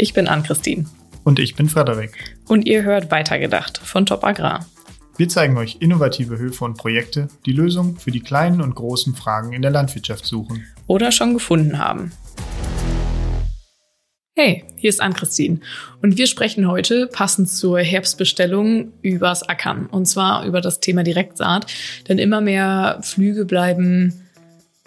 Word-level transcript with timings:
Ich 0.00 0.14
bin 0.14 0.28
Ann-Christine. 0.28 0.84
Und 1.24 1.40
ich 1.40 1.56
bin 1.56 1.68
Frederik. 1.68 2.12
Und 2.46 2.66
ihr 2.66 2.84
hört 2.84 3.10
Weitergedacht 3.10 3.78
von 3.78 4.06
Top 4.06 4.22
Agrar. 4.22 4.64
Wir 5.16 5.28
zeigen 5.28 5.58
euch 5.58 5.78
innovative 5.80 6.38
Höfe 6.38 6.64
und 6.64 6.78
Projekte, 6.78 7.26
die 7.46 7.52
Lösungen 7.52 7.96
für 7.96 8.12
die 8.12 8.20
kleinen 8.20 8.60
und 8.60 8.76
großen 8.76 9.16
Fragen 9.16 9.52
in 9.52 9.60
der 9.60 9.72
Landwirtschaft 9.72 10.24
suchen. 10.24 10.64
Oder 10.86 11.10
schon 11.10 11.34
gefunden 11.34 11.80
haben. 11.80 12.12
Hey, 14.36 14.62
hier 14.76 14.88
ist 14.88 15.00
Ann-Christine 15.00 15.58
und 16.00 16.16
wir 16.16 16.28
sprechen 16.28 16.68
heute 16.68 17.08
passend 17.08 17.50
zur 17.50 17.80
Herbstbestellung 17.80 18.92
übers 19.02 19.42
Ackern 19.42 19.86
und 19.86 20.06
zwar 20.06 20.44
über 20.44 20.60
das 20.60 20.78
Thema 20.78 21.02
Direktsaat, 21.02 21.66
denn 22.08 22.18
immer 22.18 22.40
mehr 22.40 23.00
Flüge 23.02 23.44
bleiben 23.44 24.27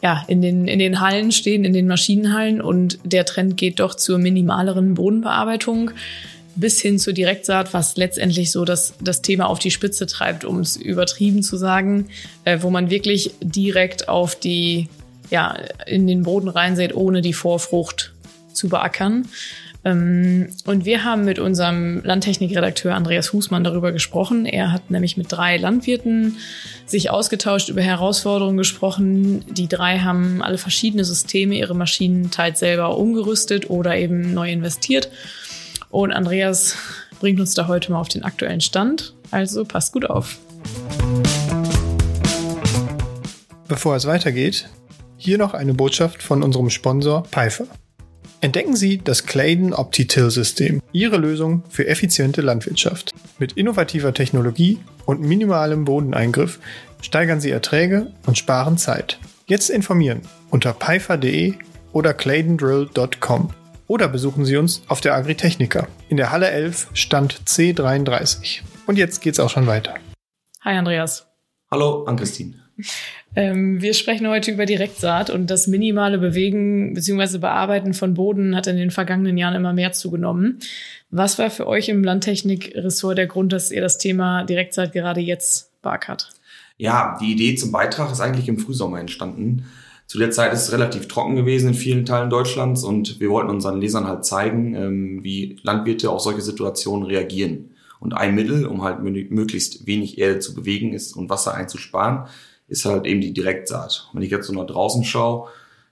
ja, 0.01 0.23
in 0.27 0.41
den, 0.41 0.67
in 0.67 0.79
den 0.79 0.99
Hallen 0.99 1.31
stehen, 1.31 1.63
in 1.63 1.73
den 1.73 1.87
Maschinenhallen 1.87 2.61
und 2.61 2.99
der 3.03 3.25
Trend 3.25 3.57
geht 3.57 3.79
doch 3.79 3.95
zur 3.95 4.17
minimaleren 4.17 4.95
Bodenbearbeitung 4.95 5.91
bis 6.55 6.81
hin 6.81 6.99
zur 6.99 7.13
Direktsaat, 7.13 7.73
was 7.73 7.95
letztendlich 7.97 8.51
so 8.51 8.65
das, 8.65 8.93
das 8.99 9.21
Thema 9.21 9.47
auf 9.47 9.59
die 9.59 9.71
Spitze 9.71 10.05
treibt, 10.05 10.43
um 10.43 10.59
es 10.59 10.75
übertrieben 10.75 11.43
zu 11.43 11.55
sagen, 11.55 12.09
äh, 12.43 12.59
wo 12.61 12.69
man 12.69 12.89
wirklich 12.89 13.31
direkt 13.41 14.09
auf 14.09 14.35
die, 14.35 14.89
ja, 15.29 15.57
in 15.85 16.07
den 16.07 16.23
Boden 16.23 16.49
reinsät, 16.49 16.95
ohne 16.95 17.21
die 17.21 17.33
Vorfrucht 17.33 18.13
zu 18.53 18.69
beackern. 18.69 19.27
Ähm, 19.83 20.49
und 20.65 20.85
wir 20.85 21.03
haben 21.03 21.25
mit 21.25 21.39
unserem 21.39 22.03
Landtechnikredakteur 22.03 22.93
Andreas 22.93 23.33
Husmann 23.33 23.63
darüber 23.63 23.91
gesprochen. 23.91 24.45
Er 24.45 24.71
hat 24.71 24.91
nämlich 24.91 25.17
mit 25.17 25.31
drei 25.31 25.57
Landwirten 25.57 26.37
sich 26.85 27.09
ausgetauscht, 27.09 27.69
über 27.69 27.81
Herausforderungen 27.81 28.57
gesprochen. 28.57 29.43
Die 29.49 29.67
drei 29.67 29.99
haben 29.99 30.41
alle 30.41 30.57
verschiedene 30.57 31.03
Systeme, 31.03 31.55
ihre 31.55 31.75
Maschinen 31.75 32.29
teils 32.29 32.59
selber 32.59 32.97
umgerüstet 32.97 33.69
oder 33.69 33.95
eben 33.97 34.33
neu 34.33 34.51
investiert. 34.51 35.09
Und 35.89 36.11
Andreas 36.11 36.77
bringt 37.19 37.39
uns 37.39 37.53
da 37.53 37.67
heute 37.67 37.91
mal 37.91 37.99
auf 37.99 38.07
den 38.07 38.23
aktuellen 38.23 38.61
Stand. 38.61 39.13
Also 39.31 39.65
passt 39.65 39.93
gut 39.93 40.05
auf. 40.05 40.37
Bevor 43.67 43.95
es 43.95 44.05
weitergeht, 44.05 44.69
hier 45.17 45.37
noch 45.37 45.53
eine 45.53 45.73
Botschaft 45.73 46.21
von 46.21 46.43
unserem 46.43 46.69
Sponsor 46.69 47.23
Pfeiffer. 47.25 47.67
Entdecken 48.43 48.75
Sie 48.75 48.97
das 48.97 49.27
Clayden 49.27 49.71
OptiTill-System, 49.71 50.81
Ihre 50.91 51.17
Lösung 51.17 51.63
für 51.69 51.85
effiziente 51.85 52.41
Landwirtschaft. 52.41 53.11
Mit 53.37 53.53
innovativer 53.53 54.15
Technologie 54.15 54.79
und 55.05 55.21
minimalem 55.21 55.85
Bodeneingriff 55.85 56.59
steigern 57.01 57.39
Sie 57.39 57.51
Erträge 57.51 58.11
und 58.25 58.39
sparen 58.39 58.79
Zeit. 58.79 59.19
Jetzt 59.45 59.69
informieren 59.69 60.21
unter 60.49 60.73
pfeiffer.de 60.73 61.53
oder 61.93 62.15
claydendrill.com 62.15 63.53
oder 63.85 64.07
besuchen 64.07 64.45
Sie 64.45 64.57
uns 64.57 64.81
auf 64.87 65.01
der 65.01 65.13
Agritechnica 65.13 65.87
in 66.09 66.17
der 66.17 66.31
Halle 66.31 66.49
11 66.49 66.87
Stand 66.93 67.43
C33. 67.45 68.61
Und 68.87 68.97
jetzt 68.97 69.21
geht's 69.21 69.39
auch 69.39 69.51
schon 69.51 69.67
weiter. 69.67 69.93
Hi 70.61 70.75
Andreas. 70.77 71.27
Hallo, 71.69 72.05
Ann-Christine. 72.05 72.55
Ähm, 73.35 73.81
wir 73.81 73.93
sprechen 73.93 74.27
heute 74.27 74.51
über 74.51 74.65
Direktsaat 74.65 75.29
und 75.29 75.49
das 75.49 75.67
minimale 75.67 76.17
Bewegen 76.17 76.93
bzw. 76.93 77.37
Bearbeiten 77.37 77.93
von 77.93 78.13
Boden 78.13 78.55
hat 78.55 78.67
in 78.67 78.77
den 78.77 78.91
vergangenen 78.91 79.37
Jahren 79.37 79.55
immer 79.55 79.73
mehr 79.73 79.93
zugenommen. 79.93 80.59
Was 81.09 81.39
war 81.39 81.49
für 81.49 81.67
euch 81.67 81.89
im 81.89 82.03
Landtechnik-Ressort 82.03 83.17
der 83.17 83.27
Grund, 83.27 83.53
dass 83.53 83.71
ihr 83.71 83.81
das 83.81 83.97
Thema 83.97 84.43
Direktsaat 84.43 84.93
gerade 84.93 85.21
jetzt 85.21 85.71
beackert? 85.81 86.29
Ja, 86.77 87.17
die 87.21 87.33
Idee 87.33 87.55
zum 87.55 87.71
Beitrag 87.71 88.11
ist 88.11 88.21
eigentlich 88.21 88.47
im 88.47 88.57
Frühsommer 88.57 88.99
entstanden. 88.99 89.65
Zu 90.07 90.17
der 90.17 90.31
Zeit 90.31 90.51
ist 90.51 90.63
es 90.63 90.73
relativ 90.73 91.07
trocken 91.07 91.37
gewesen 91.37 91.69
in 91.69 91.73
vielen 91.73 92.05
Teilen 92.05 92.29
Deutschlands 92.29 92.83
und 92.83 93.21
wir 93.21 93.29
wollten 93.29 93.49
unseren 93.49 93.79
Lesern 93.79 94.07
halt 94.07 94.25
zeigen, 94.25 94.75
ähm, 94.75 95.23
wie 95.23 95.57
Landwirte 95.63 96.09
auf 96.09 96.19
solche 96.19 96.41
Situationen 96.41 97.05
reagieren. 97.05 97.75
Und 98.01 98.13
ein 98.13 98.35
Mittel, 98.35 98.65
um 98.65 98.81
halt 98.81 98.99
möglichst 98.99 99.85
wenig 99.85 100.17
Erde 100.17 100.39
zu 100.39 100.55
bewegen 100.55 100.91
ist 100.91 101.15
und 101.15 101.29
Wasser 101.29 101.53
einzusparen, 101.53 102.25
ist 102.71 102.85
halt 102.85 103.05
eben 103.05 103.21
die 103.21 103.33
Direktsaat. 103.33 104.09
Wenn 104.13 104.23
ich 104.23 104.31
jetzt 104.31 104.47
so 104.47 104.53
nach 104.53 104.65
draußen 104.65 105.03
schaue, 105.03 105.49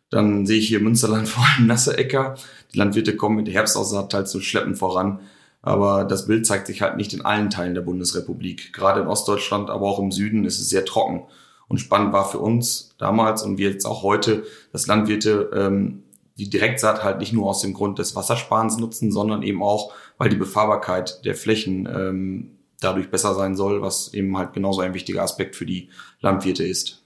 dann 0.10 0.46
sehe 0.46 0.58
ich 0.58 0.70
hier 0.70 0.80
Münsterland 0.80 1.28
vor 1.28 1.44
allem 1.44 1.68
nasse 1.68 1.98
Äcker. 1.98 2.36
Die 2.74 2.78
Landwirte 2.78 3.16
kommen 3.16 3.36
mit 3.36 3.48
der 3.48 3.54
Herbstaussaat 3.54 4.12
teils 4.12 4.32
zu 4.32 4.42
schleppen 4.42 4.76
voran. 4.76 5.20
Aber 5.62 6.06
das 6.06 6.28
Bild 6.28 6.46
zeigt 6.46 6.68
sich 6.68 6.82
halt 6.82 6.96
nicht 6.96 7.14
in 7.14 7.26
allen 7.26 7.50
Teilen 7.50 7.74
der 7.74 7.82
Bundesrepublik. 7.82 8.72
Gerade 8.72 9.02
in 9.02 9.08
Ostdeutschland, 9.08 9.70
aber 9.70 9.86
auch 9.88 10.00
im 10.00 10.12
Süden 10.12 10.46
ist 10.46 10.60
es 10.60 10.70
sehr 10.70 10.86
trocken. 10.86 11.26
Und 11.68 11.80
spannend 11.80 12.14
war 12.14 12.28
für 12.28 12.40
uns 12.40 12.96
damals 12.98 13.44
und 13.44 13.58
wir 13.58 13.70
jetzt 13.70 13.86
auch 13.86 14.02
heute, 14.02 14.44
dass 14.72 14.88
Landwirte 14.88 15.52
ähm, 15.54 16.04
die 16.38 16.50
Direktsaat 16.50 17.04
halt 17.04 17.20
nicht 17.20 17.34
nur 17.34 17.48
aus 17.48 17.62
dem 17.62 17.74
Grund 17.74 18.00
des 18.00 18.16
Wassersparens 18.16 18.78
nutzen, 18.78 19.12
sondern 19.12 19.44
eben 19.44 19.62
auch, 19.62 19.92
weil 20.18 20.30
die 20.30 20.38
Befahrbarkeit 20.38 21.26
der 21.26 21.36
Flächen 21.36 21.88
ähm, 21.94 22.59
dadurch 22.80 23.10
besser 23.10 23.36
sein 23.36 23.56
soll, 23.56 23.82
was 23.82 24.14
eben 24.14 24.38
halt 24.38 24.54
genauso 24.54 24.82
ein 24.82 24.94
wichtiger 24.94 25.24
Aspekt 25.24 25.56
für 25.56 25.66
die 25.66 25.90
Landwirte 26.22 26.66
ist. 26.66 27.04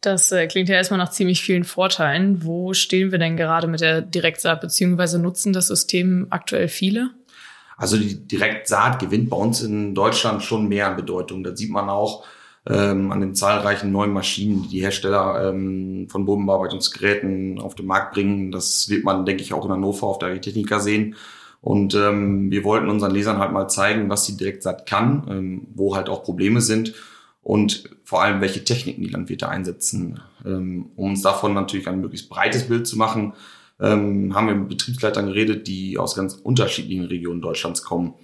Das 0.00 0.30
äh, 0.30 0.46
klingt 0.46 0.68
ja 0.68 0.76
erstmal 0.76 0.98
nach 0.98 1.10
ziemlich 1.10 1.42
vielen 1.42 1.64
Vorteilen. 1.64 2.44
Wo 2.44 2.72
stehen 2.72 3.10
wir 3.10 3.18
denn 3.18 3.36
gerade 3.36 3.66
mit 3.66 3.80
der 3.80 4.00
Direktsaat, 4.00 4.60
beziehungsweise 4.60 5.18
nutzen 5.18 5.52
das 5.52 5.66
System 5.66 6.28
aktuell 6.30 6.68
viele? 6.68 7.10
Also 7.76 7.96
die 7.96 8.26
Direktsaat 8.26 9.00
gewinnt 9.00 9.30
bei 9.30 9.36
uns 9.36 9.62
in 9.62 9.94
Deutschland 9.94 10.42
schon 10.42 10.68
mehr 10.68 10.88
an 10.88 10.96
Bedeutung. 10.96 11.42
Das 11.42 11.58
sieht 11.58 11.70
man 11.70 11.88
auch 11.88 12.24
ähm, 12.66 13.10
an 13.10 13.20
den 13.20 13.34
zahlreichen 13.34 13.90
neuen 13.90 14.12
Maschinen, 14.12 14.62
die 14.64 14.68
die 14.68 14.80
Hersteller 14.80 15.48
ähm, 15.48 16.06
von 16.10 16.26
Bodenbearbeitungsgeräten 16.26 17.60
auf 17.60 17.74
den 17.74 17.86
Markt 17.86 18.14
bringen. 18.14 18.52
Das 18.52 18.88
wird 18.88 19.04
man, 19.04 19.24
denke 19.24 19.42
ich, 19.42 19.52
auch 19.52 19.64
in 19.64 19.72
Hannover 19.72 20.06
auf 20.06 20.18
der 20.18 20.40
Techniker 20.40 20.80
sehen. 20.80 21.16
Und 21.60 21.94
ähm, 21.94 22.50
wir 22.50 22.64
wollten 22.64 22.88
unseren 22.88 23.12
Lesern 23.12 23.38
halt 23.38 23.52
mal 23.52 23.68
zeigen, 23.68 24.08
was 24.08 24.24
die 24.24 24.36
Direktsaat 24.36 24.86
kann, 24.86 25.26
ähm, 25.28 25.66
wo 25.74 25.96
halt 25.96 26.08
auch 26.08 26.22
Probleme 26.22 26.60
sind 26.60 26.94
und 27.42 27.90
vor 28.04 28.22
allem, 28.22 28.40
welche 28.40 28.64
Techniken 28.64 29.02
die 29.02 29.08
Landwirte 29.08 29.48
einsetzen. 29.48 30.20
Ähm, 30.44 30.90
um 30.96 31.10
uns 31.10 31.22
davon 31.22 31.54
natürlich 31.54 31.88
ein 31.88 32.00
möglichst 32.00 32.28
breites 32.28 32.68
Bild 32.68 32.86
zu 32.86 32.96
machen, 32.96 33.32
ähm, 33.80 34.34
haben 34.34 34.48
wir 34.48 34.54
mit 34.54 34.68
Betriebsleitern 34.68 35.26
geredet, 35.26 35.66
die 35.66 35.98
aus 35.98 36.14
ganz 36.14 36.34
unterschiedlichen 36.34 37.04
Regionen 37.06 37.40
Deutschlands 37.40 37.82
kommen. 37.82 38.14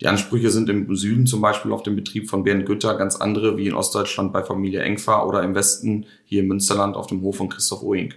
Die 0.00 0.08
Ansprüche 0.08 0.50
sind 0.50 0.68
im 0.68 0.94
Süden 0.94 1.26
zum 1.26 1.40
Beispiel 1.40 1.72
auf 1.72 1.82
dem 1.82 1.96
Betrieb 1.96 2.28
von 2.28 2.44
Bernd 2.44 2.66
Gütter 2.66 2.96
ganz 2.96 3.16
andere 3.16 3.56
wie 3.56 3.66
in 3.66 3.74
Ostdeutschland 3.74 4.32
bei 4.32 4.42
Familie 4.42 4.82
Engfer 4.82 5.26
oder 5.26 5.42
im 5.42 5.54
Westen 5.54 6.06
hier 6.24 6.42
im 6.42 6.48
Münsterland 6.48 6.96
auf 6.96 7.06
dem 7.06 7.22
Hof 7.22 7.36
von 7.36 7.48
Christoph 7.48 7.82
Oing. 7.82 8.12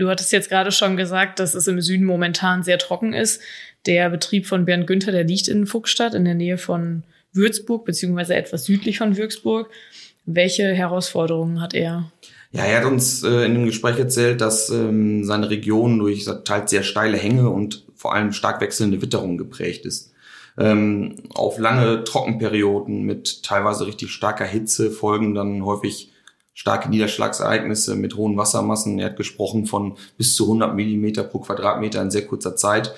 Du 0.00 0.08
hattest 0.08 0.32
jetzt 0.32 0.48
gerade 0.48 0.72
schon 0.72 0.96
gesagt, 0.96 1.40
dass 1.40 1.52
es 1.54 1.68
im 1.68 1.82
Süden 1.82 2.06
momentan 2.06 2.62
sehr 2.62 2.78
trocken 2.78 3.12
ist. 3.12 3.42
Der 3.84 4.08
Betrieb 4.08 4.46
von 4.46 4.64
Bernd 4.64 4.86
Günther, 4.86 5.12
der 5.12 5.24
liegt 5.24 5.46
in 5.46 5.66
Fuchsstadt 5.66 6.14
in 6.14 6.24
der 6.24 6.34
Nähe 6.34 6.56
von 6.56 7.02
Würzburg, 7.34 7.84
beziehungsweise 7.84 8.34
etwas 8.34 8.64
südlich 8.64 8.96
von 8.96 9.18
Würzburg. 9.18 9.68
Welche 10.24 10.72
Herausforderungen 10.72 11.60
hat 11.60 11.74
er? 11.74 12.10
Ja, 12.50 12.64
er 12.64 12.78
hat 12.78 12.86
uns 12.86 13.22
äh, 13.24 13.44
in 13.44 13.52
dem 13.52 13.66
Gespräch 13.66 13.98
erzählt, 13.98 14.40
dass 14.40 14.70
ähm, 14.70 15.22
seine 15.24 15.50
Region 15.50 15.98
durch 15.98 16.26
teils 16.46 16.70
sehr 16.70 16.82
steile 16.82 17.18
Hänge 17.18 17.50
und 17.50 17.84
vor 17.94 18.14
allem 18.14 18.32
stark 18.32 18.62
wechselnde 18.62 19.02
Witterungen 19.02 19.36
geprägt 19.36 19.84
ist. 19.84 20.14
Ähm, 20.56 21.16
auf 21.34 21.58
lange 21.58 22.04
Trockenperioden 22.04 23.02
mit 23.02 23.42
teilweise 23.42 23.86
richtig 23.86 24.12
starker 24.12 24.46
Hitze 24.46 24.90
folgen 24.90 25.34
dann 25.34 25.62
häufig 25.62 26.09
starke 26.60 26.90
Niederschlagsereignisse 26.90 27.96
mit 27.96 28.16
hohen 28.16 28.36
Wassermassen. 28.36 28.98
Er 28.98 29.06
hat 29.06 29.16
gesprochen 29.16 29.64
von 29.64 29.96
bis 30.18 30.36
zu 30.36 30.44
100 30.44 30.74
Millimeter 30.76 31.24
pro 31.24 31.38
Quadratmeter 31.38 32.02
in 32.02 32.10
sehr 32.10 32.26
kurzer 32.26 32.54
Zeit. 32.54 32.94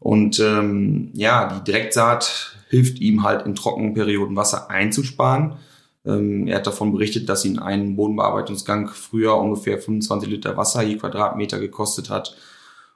Und 0.00 0.40
ähm, 0.40 1.10
ja, 1.14 1.54
die 1.54 1.62
Direktsaat 1.62 2.56
hilft 2.68 2.98
ihm 2.98 3.22
halt 3.22 3.46
in 3.46 3.54
trockenen 3.54 3.94
Perioden 3.94 4.34
Wasser 4.34 4.70
einzusparen. 4.70 5.52
Ähm, 6.04 6.48
er 6.48 6.56
hat 6.56 6.66
davon 6.66 6.90
berichtet, 6.90 7.28
dass 7.28 7.44
ihn 7.44 7.60
ein 7.60 7.94
Bodenbearbeitungsgang 7.94 8.88
früher 8.88 9.36
ungefähr 9.36 9.78
25 9.78 10.28
Liter 10.28 10.56
Wasser 10.56 10.82
je 10.82 10.96
Quadratmeter 10.96 11.60
gekostet 11.60 12.10
hat. 12.10 12.36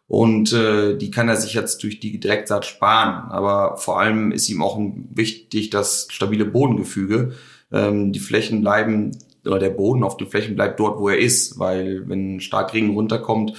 Und 0.08 0.52
äh, 0.52 0.96
die 0.96 1.12
kann 1.12 1.28
er 1.28 1.36
sich 1.36 1.54
jetzt 1.54 1.84
durch 1.84 2.00
die 2.00 2.18
Direktsaat 2.18 2.66
sparen. 2.66 3.30
Aber 3.30 3.76
vor 3.76 4.00
allem 4.00 4.32
ist 4.32 4.48
ihm 4.48 4.60
auch 4.60 4.76
wichtig 5.14 5.70
das 5.70 6.08
stabile 6.10 6.46
Bodengefüge. 6.46 7.30
Ähm, 7.70 8.12
die 8.12 8.18
Flächen 8.18 8.60
bleiben 8.60 9.12
oder 9.44 9.58
der 9.58 9.70
Boden 9.70 10.02
auf 10.02 10.16
den 10.16 10.26
Flächen 10.26 10.54
bleibt 10.54 10.80
dort, 10.80 10.98
wo 10.98 11.08
er 11.08 11.18
ist, 11.18 11.58
weil 11.58 12.08
wenn 12.08 12.40
stark 12.40 12.74
Regen 12.74 12.94
runterkommt, 12.94 13.54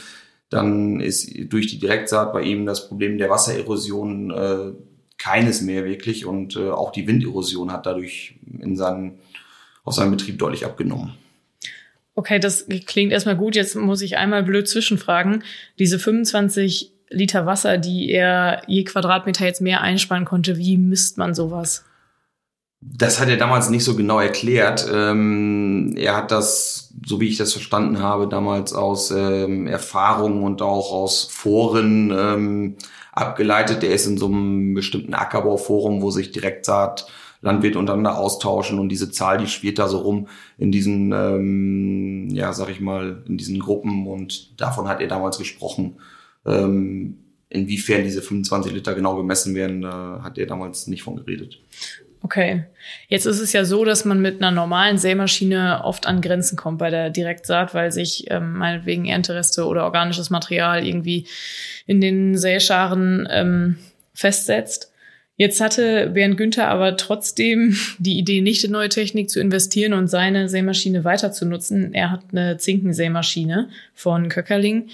dann 0.50 1.00
ist 1.00 1.32
durch 1.52 1.68
die 1.68 1.80
Direktsaat 1.80 2.34
bei 2.34 2.44
ihm 2.44 2.66
das 2.66 2.88
Problem 2.88 3.18
der 3.18 3.30
Wassererosion 3.30 4.32
äh, 4.32 4.72
keines 5.18 5.62
mehr 5.62 5.86
wirklich 5.86 6.26
und 6.26 6.56
äh, 6.56 6.70
auch 6.70 6.92
die 6.92 7.08
Winderosion 7.08 7.72
hat 7.72 7.86
dadurch 7.86 8.36
in 8.60 8.76
seinen, 8.76 9.20
auf 9.84 9.94
seinem 9.94 10.12
Betrieb 10.12 10.40
deutlich 10.40 10.66
abgenommen. 10.66 11.14
Okay, 12.16 12.40
das 12.40 12.68
klingt 12.86 13.14
erstmal 13.14 13.38
gut. 13.38 13.56
Jetzt 13.56 13.76
muss 13.76 14.02
ich 14.02 14.18
einmal 14.18 14.44
blöd 14.44 14.68
zwischenfragen. 14.68 15.44
Diese 15.80 15.98
25 15.98 16.92
Liter 17.10 17.46
Wasser, 17.46 17.78
die 17.78 18.10
er 18.10 18.64
je 18.68 18.84
Quadratmeter 18.84 19.46
jetzt 19.46 19.62
mehr 19.62 19.82
einsparen 19.82 20.26
konnte, 20.26 20.58
wie 20.58 20.78
misst 20.78 21.18
man 21.18 21.34
sowas? 21.34 21.86
Das 22.84 23.20
hat 23.20 23.30
er 23.30 23.38
damals 23.38 23.70
nicht 23.70 23.84
so 23.84 23.96
genau 23.96 24.20
erklärt. 24.20 24.90
Ähm, 24.92 25.94
er 25.96 26.18
hat 26.18 26.32
das, 26.32 26.92
so 27.06 27.22
wie 27.22 27.28
ich 27.28 27.38
das 27.38 27.54
verstanden 27.54 28.00
habe, 28.00 28.28
damals 28.28 28.74
aus 28.74 29.12
ähm, 29.12 29.68
Erfahrungen 29.68 30.44
und 30.44 30.64
auch 30.64 30.92
aus 30.92 31.26
Foren 31.26 32.12
ähm, 32.12 32.76
abgeleitet. 33.12 33.84
Er 33.84 33.94
ist 33.94 34.08
in 34.08 34.18
so 34.18 34.26
einem 34.26 34.74
bestimmten 34.74 35.14
Ackerbauforum, 35.14 36.02
wo 36.02 36.10
sich 36.10 36.32
direkt 36.32 36.66
sagt, 36.66 37.06
Landwirte 37.42 37.78
untereinander 37.80 38.18
austauschen 38.18 38.80
und 38.80 38.90
diese 38.90 39.12
Zahl, 39.12 39.38
die 39.38 39.48
schwirrt 39.48 39.80
da 39.80 39.88
so 39.88 40.00
rum 40.00 40.28
in 40.58 40.72
diesen, 40.72 41.12
ähm, 41.12 42.30
ja, 42.32 42.54
sag 42.54 42.70
ich 42.70 42.80
mal, 42.80 43.24
in 43.28 43.38
diesen 43.38 43.60
Gruppen 43.60 44.08
und 44.08 44.60
davon 44.60 44.88
hat 44.88 45.02
er 45.02 45.08
damals 45.08 45.38
gesprochen. 45.38 45.98
Ähm, 46.46 47.18
inwiefern 47.50 48.04
diese 48.04 48.22
25 48.22 48.72
Liter 48.74 48.96
genau 48.96 49.16
gemessen 49.16 49.56
werden, 49.56 49.82
da 49.82 50.22
hat 50.24 50.38
er 50.38 50.46
damals 50.46 50.88
nicht 50.88 51.04
von 51.04 51.18
geredet. 51.18 51.60
Okay. 52.24 52.66
Jetzt 53.08 53.26
ist 53.26 53.40
es 53.40 53.52
ja 53.52 53.66
so, 53.66 53.84
dass 53.84 54.06
man 54.06 54.22
mit 54.22 54.42
einer 54.42 54.52
normalen 54.52 54.98
Sämaschine 54.98 55.82
oft 55.84 56.06
an 56.06 56.22
Grenzen 56.22 56.56
kommt 56.56 56.78
bei 56.78 56.90
der 56.90 57.10
Direktsaat, 57.10 57.74
weil 57.74 57.92
sich 57.92 58.30
ähm, 58.30 58.54
meinetwegen 58.54 59.06
Erntereste 59.06 59.66
oder 59.66 59.86
organisches 59.86 60.30
Material 60.30 60.86
irgendwie 60.86 61.28
in 61.88 62.00
den 62.00 62.38
Säscharen 62.38 63.28
ähm, 63.32 63.78
festsetzt. 64.14 64.92
Jetzt 65.36 65.60
hatte 65.60 66.12
Bernd 66.14 66.38
Günther 66.38 66.68
aber 66.68 66.98
trotzdem 66.98 67.76
die 67.98 68.20
Idee, 68.20 68.42
nicht 68.42 68.64
in 68.64 68.72
neue 68.72 68.90
Technik 68.90 69.30
zu 69.32 69.40
investieren 69.40 69.94
und 69.94 70.08
seine 70.08 70.48
Sämaschine 70.48 71.04
weiter 71.04 71.32
zu 71.32 71.46
nutzen. 71.46 71.94
Er 71.94 72.12
hat 72.12 72.22
eine 72.32 72.58
Zinkensämaschine 72.58 73.70
von 73.96 74.30
Köckerling. 74.30 74.90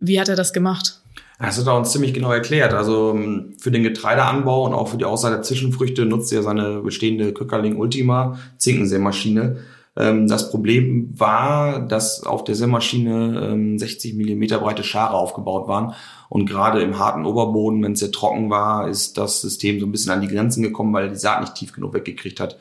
Wie 0.00 0.20
hat 0.20 0.28
er 0.28 0.36
das 0.36 0.52
gemacht? 0.52 1.03
Das 1.46 1.58
hat 1.58 1.66
er 1.66 1.76
uns 1.76 1.92
ziemlich 1.92 2.14
genau 2.14 2.32
erklärt. 2.32 2.74
Also 2.74 3.12
ähm, 3.14 3.54
für 3.58 3.70
den 3.70 3.82
Getreideanbau 3.82 4.66
und 4.66 4.74
auch 4.74 4.88
für 4.88 4.96
die 4.96 5.04
Aussaat 5.04 5.32
der 5.32 5.42
Zwischenfrüchte 5.42 6.04
nutzt 6.04 6.32
er 6.32 6.42
seine 6.42 6.80
bestehende 6.80 7.32
Köckerling 7.32 7.76
Ultima 7.76 8.38
Zinkensämaschine. 8.58 9.58
Ähm, 9.96 10.28
das 10.28 10.50
Problem 10.50 11.12
war, 11.18 11.80
dass 11.80 12.24
auf 12.24 12.44
der 12.44 12.54
Sämaschine 12.54 13.78
60 13.78 14.12
ähm, 14.12 14.18
Millimeter 14.18 14.58
breite 14.58 14.82
Schare 14.82 15.14
aufgebaut 15.14 15.68
waren. 15.68 15.94
Und 16.28 16.46
gerade 16.46 16.82
im 16.82 16.98
harten 16.98 17.26
Oberboden, 17.26 17.82
wenn 17.82 17.92
es 17.92 18.00
sehr 18.00 18.10
trocken 18.10 18.50
war, 18.50 18.88
ist 18.88 19.18
das 19.18 19.40
System 19.40 19.80
so 19.80 19.86
ein 19.86 19.92
bisschen 19.92 20.12
an 20.12 20.20
die 20.20 20.28
Grenzen 20.28 20.62
gekommen, 20.62 20.92
weil 20.92 21.06
er 21.06 21.12
die 21.12 21.18
Saat 21.18 21.40
nicht 21.40 21.54
tief 21.54 21.72
genug 21.72 21.94
weggekriegt 21.94 22.40
hat. 22.40 22.58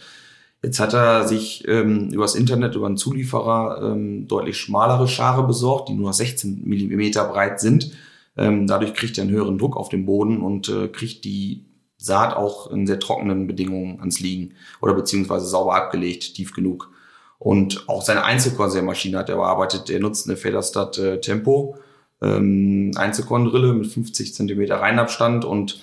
Jetzt 0.62 0.80
hat 0.80 0.94
er 0.94 1.28
sich 1.28 1.68
ähm, 1.68 2.10
übers 2.14 2.36
Internet, 2.36 2.76
über 2.76 2.86
einen 2.86 2.98
Zulieferer, 2.98 3.92
ähm, 3.92 4.28
deutlich 4.28 4.58
schmalere 4.58 5.08
Schare 5.08 5.46
besorgt, 5.46 5.90
die 5.90 5.94
nur 5.94 6.14
16 6.14 6.62
Millimeter 6.64 7.26
breit 7.26 7.60
sind 7.60 7.92
ähm, 8.38 8.68
dadurch 8.68 8.94
kriegt 8.94 9.18
er 9.18 9.24
einen 9.24 9.34
höheren 9.34 9.58
Druck 9.58 9.78
auf 9.78 9.90
den 9.90 10.06
Boden 10.06 10.42
und 10.42 10.70
äh, 10.70 10.88
kriegt 10.88 11.24
die 11.26 11.66
Saat 11.98 12.36
auch 12.36 12.70
in 12.70 12.86
sehr 12.86 13.00
trockenen 13.00 13.48
Bedingungen 13.48 14.00
ans 14.00 14.20
Liegen 14.20 14.56
oder 14.82 14.94
beziehungsweise 14.94 15.46
sauber 15.46 15.76
abgelegt, 15.76 16.34
tief 16.34 16.54
genug. 16.54 16.92
Und 17.40 17.88
auch 17.88 18.02
seine 18.02 18.24
Einzelkornsämaschine 18.24 19.18
hat 19.18 19.30
er 19.30 19.38
bearbeitet. 19.38 19.90
Er 19.90 20.00
nutzt 20.00 20.28
eine 20.28 20.38
Federstadt 20.38 20.98
äh, 20.98 21.22
Tempo, 21.22 21.78
ähm, 22.22 22.92
Einzelkornrille 22.96 23.74
mit 23.74 23.88
50 23.88 24.34
Zentimeter 24.34 24.78
Reinabstand 24.78 25.46
und 25.46 25.82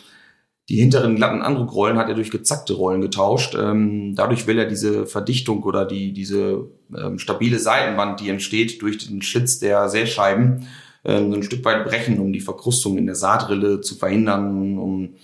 die 0.71 0.77
hinteren 0.77 1.17
glatten 1.17 1.43
Andruckrollen 1.43 1.99
hat 1.99 2.09
er 2.09 2.15
durch 2.15 2.31
gezackte 2.31 2.75
Rollen 2.75 3.01
getauscht. 3.01 3.57
Ähm, 3.59 4.15
dadurch 4.15 4.47
will 4.47 4.59
er 4.59 4.67
diese 4.67 5.05
Verdichtung 5.05 5.65
oder 5.65 5.85
die, 5.85 6.13
diese 6.13 6.69
ähm, 6.97 7.19
stabile 7.19 7.59
Seitenwand, 7.59 8.21
die 8.21 8.29
entsteht 8.29 8.81
durch 8.81 8.99
den 8.99 9.21
Schlitz 9.21 9.59
der 9.59 9.89
Säscheiben, 9.89 10.69
ähm, 11.05 11.33
ein 11.33 11.43
Stück 11.43 11.65
weit 11.65 11.85
brechen, 11.85 12.19
um 12.19 12.33
die 12.33 12.41
Verkrustung 12.41 12.99
in 12.99 13.07
der 13.07 13.15
Saatrille 13.15 13.81
zu 13.81 13.95
verhindern, 13.95 14.79
um 14.79 15.15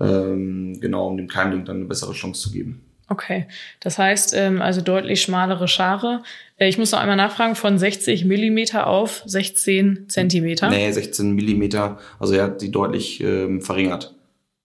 ähm, 0.00 0.78
genau 0.80 1.08
um 1.08 1.16
dem 1.16 1.28
Keimling 1.28 1.64
dann 1.64 1.76
eine 1.76 1.84
bessere 1.86 2.12
Chance 2.12 2.42
zu 2.42 2.50
geben. 2.52 2.82
Okay, 3.08 3.46
das 3.80 3.98
heißt 3.98 4.34
ähm, 4.34 4.60
also 4.60 4.80
deutlich 4.80 5.22
schmalere 5.22 5.68
Schare. 5.68 6.22
Äh, 6.56 6.68
ich 6.68 6.76
muss 6.76 6.90
noch 6.90 6.98
einmal 6.98 7.16
nachfragen, 7.16 7.54
von 7.54 7.78
60 7.78 8.24
Millimeter 8.24 8.88
auf 8.88 9.22
16 9.26 10.08
Zentimeter? 10.08 10.68
Nee, 10.70 10.90
16 10.90 11.32
Millimeter. 11.32 11.98
Also 12.18 12.34
er 12.34 12.44
hat 12.44 12.62
die 12.62 12.72
deutlich 12.72 13.20
ähm, 13.20 13.62
verringert. 13.62 14.14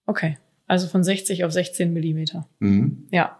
Okay, 0.06 0.38
also 0.66 0.88
von 0.88 1.04
60 1.04 1.44
auf 1.44 1.52
16 1.52 1.92
Millimeter. 1.92 2.48
Mhm. 2.58 3.06
Ja. 3.12 3.38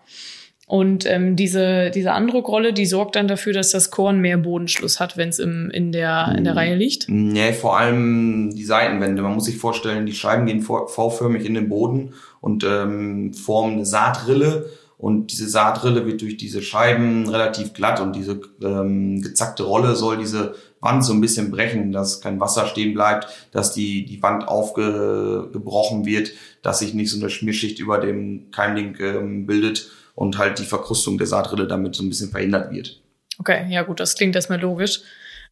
Und 0.66 1.06
ähm, 1.06 1.36
diese, 1.36 1.90
diese 1.90 2.12
Andruckrolle, 2.12 2.72
die 2.72 2.86
sorgt 2.86 3.16
dann 3.16 3.28
dafür, 3.28 3.52
dass 3.52 3.72
das 3.72 3.90
Korn 3.90 4.20
mehr 4.20 4.38
Bodenschluss 4.38 5.00
hat, 5.00 5.16
wenn 5.16 5.28
es 5.28 5.38
in, 5.38 5.92
der, 5.92 6.34
in 6.36 6.44
der 6.44 6.56
Reihe 6.56 6.76
liegt? 6.76 7.06
Nee, 7.08 7.52
vor 7.52 7.76
allem 7.76 8.50
die 8.54 8.64
Seitenwände. 8.64 9.22
Man 9.22 9.34
muss 9.34 9.46
sich 9.46 9.58
vorstellen, 9.58 10.06
die 10.06 10.14
Scheiben 10.14 10.46
gehen 10.46 10.62
V-förmig 10.62 11.44
in 11.44 11.54
den 11.54 11.68
Boden 11.68 12.14
und 12.40 12.64
ähm, 12.64 13.34
formen 13.34 13.74
eine 13.74 13.86
Saatrille. 13.86 14.70
Und 14.96 15.32
diese 15.32 15.48
Saatrille 15.48 16.06
wird 16.06 16.22
durch 16.22 16.36
diese 16.36 16.62
Scheiben 16.62 17.28
relativ 17.28 17.72
glatt 17.74 18.00
und 18.00 18.14
diese 18.14 18.40
ähm, 18.62 19.20
gezackte 19.20 19.64
Rolle 19.64 19.96
soll 19.96 20.16
diese 20.16 20.54
Wand 20.80 21.04
so 21.04 21.12
ein 21.12 21.20
bisschen 21.20 21.50
brechen, 21.50 21.90
dass 21.90 22.20
kein 22.20 22.38
Wasser 22.38 22.66
stehen 22.66 22.94
bleibt, 22.94 23.26
dass 23.50 23.72
die, 23.72 24.04
die 24.04 24.22
Wand 24.22 24.46
aufgebrochen 24.46 26.06
wird, 26.06 26.30
dass 26.62 26.78
sich 26.78 26.94
nicht 26.94 27.10
so 27.10 27.18
eine 27.18 27.30
Schmierschicht 27.30 27.80
über 27.80 27.98
dem 27.98 28.52
Keimling 28.52 28.96
ähm, 29.00 29.44
bildet 29.44 29.90
und 30.22 30.38
halt 30.38 30.60
die 30.60 30.64
Verkrustung 30.64 31.18
der 31.18 31.26
Saatrille 31.26 31.66
damit 31.66 31.96
so 31.96 32.04
ein 32.04 32.08
bisschen 32.08 32.30
verhindert 32.30 32.70
wird. 32.70 33.00
Okay, 33.38 33.66
ja 33.68 33.82
gut, 33.82 33.98
das 33.98 34.14
klingt 34.14 34.36
erstmal 34.36 34.60
logisch. 34.60 35.00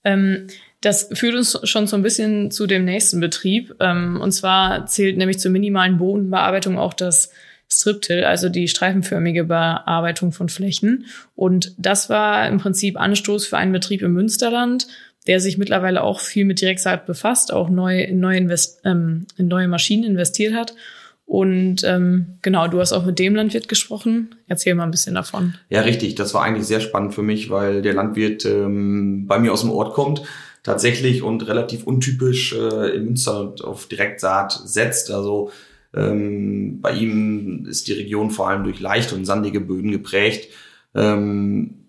Ähm, 0.04 0.46
das 0.80 1.08
führt 1.12 1.34
uns 1.34 1.58
schon 1.64 1.88
so 1.88 1.96
ein 1.96 2.04
bisschen 2.04 2.52
zu 2.52 2.68
dem 2.68 2.84
nächsten 2.84 3.18
Betrieb. 3.18 3.74
Ähm, 3.80 4.20
und 4.20 4.30
zwar 4.30 4.86
zählt 4.86 5.16
nämlich 5.16 5.40
zur 5.40 5.50
minimalen 5.50 5.98
Bodenbearbeitung 5.98 6.78
auch 6.78 6.94
das 6.94 7.32
Striptill, 7.68 8.22
also 8.22 8.48
die 8.48 8.68
streifenförmige 8.68 9.42
Bearbeitung 9.42 10.30
von 10.30 10.48
Flächen. 10.48 11.06
Und 11.34 11.74
das 11.76 12.08
war 12.08 12.46
im 12.46 12.58
Prinzip 12.58 12.96
Anstoß 12.96 13.48
für 13.48 13.58
einen 13.58 13.72
Betrieb 13.72 14.02
im 14.02 14.12
Münsterland, 14.12 14.86
der 15.26 15.40
sich 15.40 15.58
mittlerweile 15.58 16.04
auch 16.04 16.20
viel 16.20 16.44
mit 16.44 16.60
Direktsaat 16.60 17.06
befasst, 17.06 17.52
auch 17.52 17.70
neu 17.70 18.02
in 18.02 18.22
Invest 18.22 18.82
ähm, 18.84 19.26
in 19.36 19.48
neue 19.48 19.66
Maschinen 19.66 20.04
investiert 20.04 20.54
hat 20.54 20.74
und 21.30 21.84
ähm, 21.84 22.38
genau, 22.42 22.66
du 22.66 22.80
hast 22.80 22.92
auch 22.92 23.04
mit 23.04 23.20
dem 23.20 23.36
Landwirt 23.36 23.68
gesprochen. 23.68 24.34
Erzähl 24.48 24.74
mal 24.74 24.82
ein 24.82 24.90
bisschen 24.90 25.14
davon. 25.14 25.54
Ja, 25.68 25.82
richtig. 25.82 26.16
Das 26.16 26.34
war 26.34 26.42
eigentlich 26.42 26.66
sehr 26.66 26.80
spannend 26.80 27.14
für 27.14 27.22
mich, 27.22 27.50
weil 27.50 27.82
der 27.82 27.94
Landwirt 27.94 28.44
ähm, 28.46 29.28
bei 29.28 29.38
mir 29.38 29.52
aus 29.52 29.60
dem 29.60 29.70
Ort 29.70 29.94
kommt, 29.94 30.22
tatsächlich 30.64 31.22
und 31.22 31.46
relativ 31.46 31.84
untypisch 31.84 32.52
äh, 32.52 32.96
im 32.96 33.04
Münster 33.04 33.54
auf 33.62 33.86
Direktsaat 33.86 34.60
setzt. 34.64 35.12
Also 35.12 35.52
ähm, 35.94 36.80
bei 36.80 36.94
ihm 36.94 37.64
ist 37.64 37.86
die 37.86 37.92
Region 37.92 38.32
vor 38.32 38.48
allem 38.48 38.64
durch 38.64 38.80
leicht 38.80 39.12
und 39.12 39.24
sandige 39.24 39.60
Böden 39.60 39.92
geprägt. 39.92 40.48
Ähm, 40.96 41.84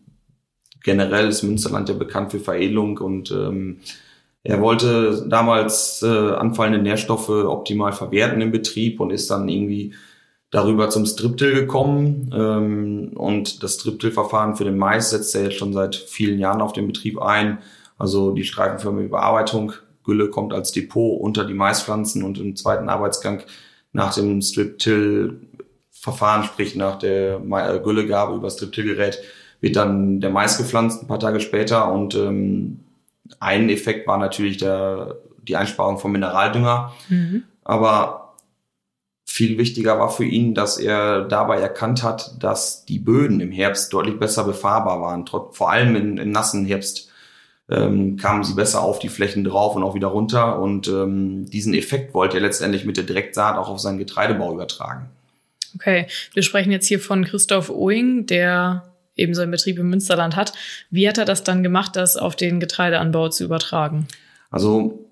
generell 0.84 1.30
ist 1.30 1.42
Münsterland 1.42 1.90
ja 1.90 1.96
bekannt 1.96 2.30
für 2.30 2.40
Veredelung 2.40 3.00
und 3.00 3.32
ähm, 3.32 3.78
er 4.44 4.62
wollte 4.62 5.26
damals 5.28 6.02
äh, 6.02 6.08
anfallende 6.08 6.80
Nährstoffe 6.80 7.30
optimal 7.30 7.94
verwerten 7.94 8.42
im 8.42 8.52
Betrieb 8.52 9.00
und 9.00 9.12
ist 9.12 9.30
dann 9.30 9.48
irgendwie 9.48 9.94
darüber 10.50 10.90
zum 10.90 11.06
Striptill 11.06 11.54
gekommen. 11.54 12.32
Ähm, 12.34 13.12
und 13.16 13.62
das 13.62 13.76
Striptill-Verfahren 13.76 14.56
für 14.56 14.64
den 14.64 14.78
Mais 14.78 15.12
setzt 15.12 15.36
er 15.36 15.44
jetzt 15.44 15.58
schon 15.58 15.74
seit 15.74 15.96
vielen 15.96 16.40
Jahren 16.40 16.62
auf 16.62 16.74
den 16.74 16.88
Betrieb 16.88 17.22
ein. 17.22 17.60
Also 17.98 18.32
die 18.32 18.44
streifenförmige 18.44 19.08
Überarbeitung. 19.08 19.74
Gülle 20.04 20.32
kommt 20.32 20.54
als 20.54 20.72
Depot 20.72 21.22
unter 21.22 21.46
die 21.46 21.54
Maispflanzen 21.54 22.24
und 22.24 22.40
im 22.40 22.56
zweiten 22.56 22.90
Arbeitsgang 22.90 23.44
nach 23.94 24.16
dem 24.16 24.42
Striptill-Verfahren, 24.42 26.46
sprich 26.46 26.76
nach 26.76 26.98
der 26.98 27.36
äh, 27.36 27.80
Güllegabe 27.80 28.34
über 28.34 28.48
das 28.48 28.56
Striptill-Gerät, 28.56 29.20
wird 29.60 29.76
dann 29.76 30.20
der 30.20 30.32
Mais 30.32 30.58
gepflanzt 30.58 31.04
ein 31.04 31.08
paar 31.08 31.20
Tage 31.20 31.40
später 31.40 31.92
und 31.92 32.16
ähm, 32.16 32.80
ein 33.40 33.70
Effekt 33.70 34.08
war 34.08 34.18
natürlich 34.18 34.58
der, 34.58 35.18
die 35.42 35.56
Einsparung 35.56 35.98
von 35.98 36.12
Mineraldünger. 36.12 36.94
Mhm. 37.10 37.44
Aber 37.64 38.36
viel 39.26 39.58
wichtiger 39.58 39.98
war 39.98 40.10
für 40.10 40.26
ihn, 40.26 40.54
dass 40.54 40.78
er 40.78 41.24
dabei 41.24 41.60
erkannt 41.60 42.04
hat, 42.04 42.44
dass 42.44 42.86
die 42.86 43.00
Böden 43.00 43.40
im 43.40 43.52
Herbst 43.52 43.94
deutlich 43.94 44.20
besser 44.20 44.44
befahrbar 44.44 45.02
waren. 45.02 45.26
Vor 45.26 45.72
allem 45.72 45.96
im, 45.96 46.18
im 46.18 46.32
nassen 46.32 46.66
Herbst 46.66 47.10
ähm, 47.70 48.18
kamen 48.18 48.44
sie 48.44 48.54
besser 48.54 48.82
auf 48.82 49.00
die 49.00 49.10
Flächen 49.10 49.44
drauf 49.44 49.76
und 49.76 49.84
auch 49.84 49.96
wieder 49.96 50.08
runter. 50.08 50.60
Und 50.60 50.88
ähm, 50.90 51.50
diesen 51.50 51.74
Effekt 51.74 52.14
wollte 52.14 52.38
er 52.38 52.42
letztendlich 52.42 52.86
mit 52.86 52.98
der 52.98 53.06
Direktsaat 53.06 53.58
auch 53.58 53.70
auf 53.70 53.80
seinen 53.80 53.98
Getreidebau 53.98 54.54
übertragen. 54.54 55.10
Okay, 55.76 56.08
wir 56.34 56.44
sprechen 56.44 56.72
jetzt 56.72 56.88
hier 56.88 57.00
von 57.00 57.24
Christoph 57.24 57.70
Oing, 57.70 58.26
der 58.26 58.91
eben 59.22 59.34
seinen 59.34 59.52
Betrieb 59.52 59.80
im 59.80 59.90
Münsterland 59.90 60.36
hat. 60.36 60.54
Wie 60.90 61.08
hat 61.08 61.18
er 61.18 61.26
das 61.26 61.44
dann 61.44 61.64
gemacht, 61.64 61.96
das 61.96 62.18
auf 62.18 62.36
den 62.36 62.60
Getreideanbau 62.60 63.30
zu 63.30 63.44
übertragen? 63.46 64.08
Also 64.50 65.10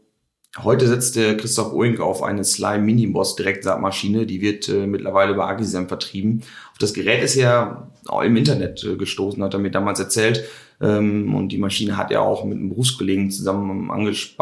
heute 0.57 0.87
setzt 0.87 1.15
der 1.15 1.37
Christoph 1.37 1.73
Oink 1.73 1.99
auf 1.99 2.23
eine 2.23 2.43
Slime 2.43 2.83
Mini-Boss 2.83 3.35
Direktsaatmaschine. 3.35 4.25
Die 4.25 4.41
wird 4.41 4.67
äh, 4.69 4.87
mittlerweile 4.87 5.33
bei 5.33 5.45
Agisem 5.45 5.87
vertrieben. 5.87 6.41
Auf 6.71 6.77
das 6.79 6.93
Gerät 6.93 7.23
ist 7.23 7.35
er 7.35 7.89
im 8.23 8.35
Internet 8.35 8.83
äh, 8.83 8.95
gestoßen, 8.95 9.41
hat 9.43 9.53
er 9.53 9.59
mir 9.59 9.71
damals 9.71 9.99
erzählt. 9.99 10.43
Ähm, 10.81 11.35
und 11.35 11.49
die 11.49 11.57
Maschine 11.57 11.97
hat 11.97 12.11
er 12.11 12.21
auch 12.21 12.43
mit 12.43 12.57
einem 12.57 12.69
Berufskollegen 12.69 13.31
zusammen 13.31 13.89
äh, 13.89 13.91
angesch 13.91 14.35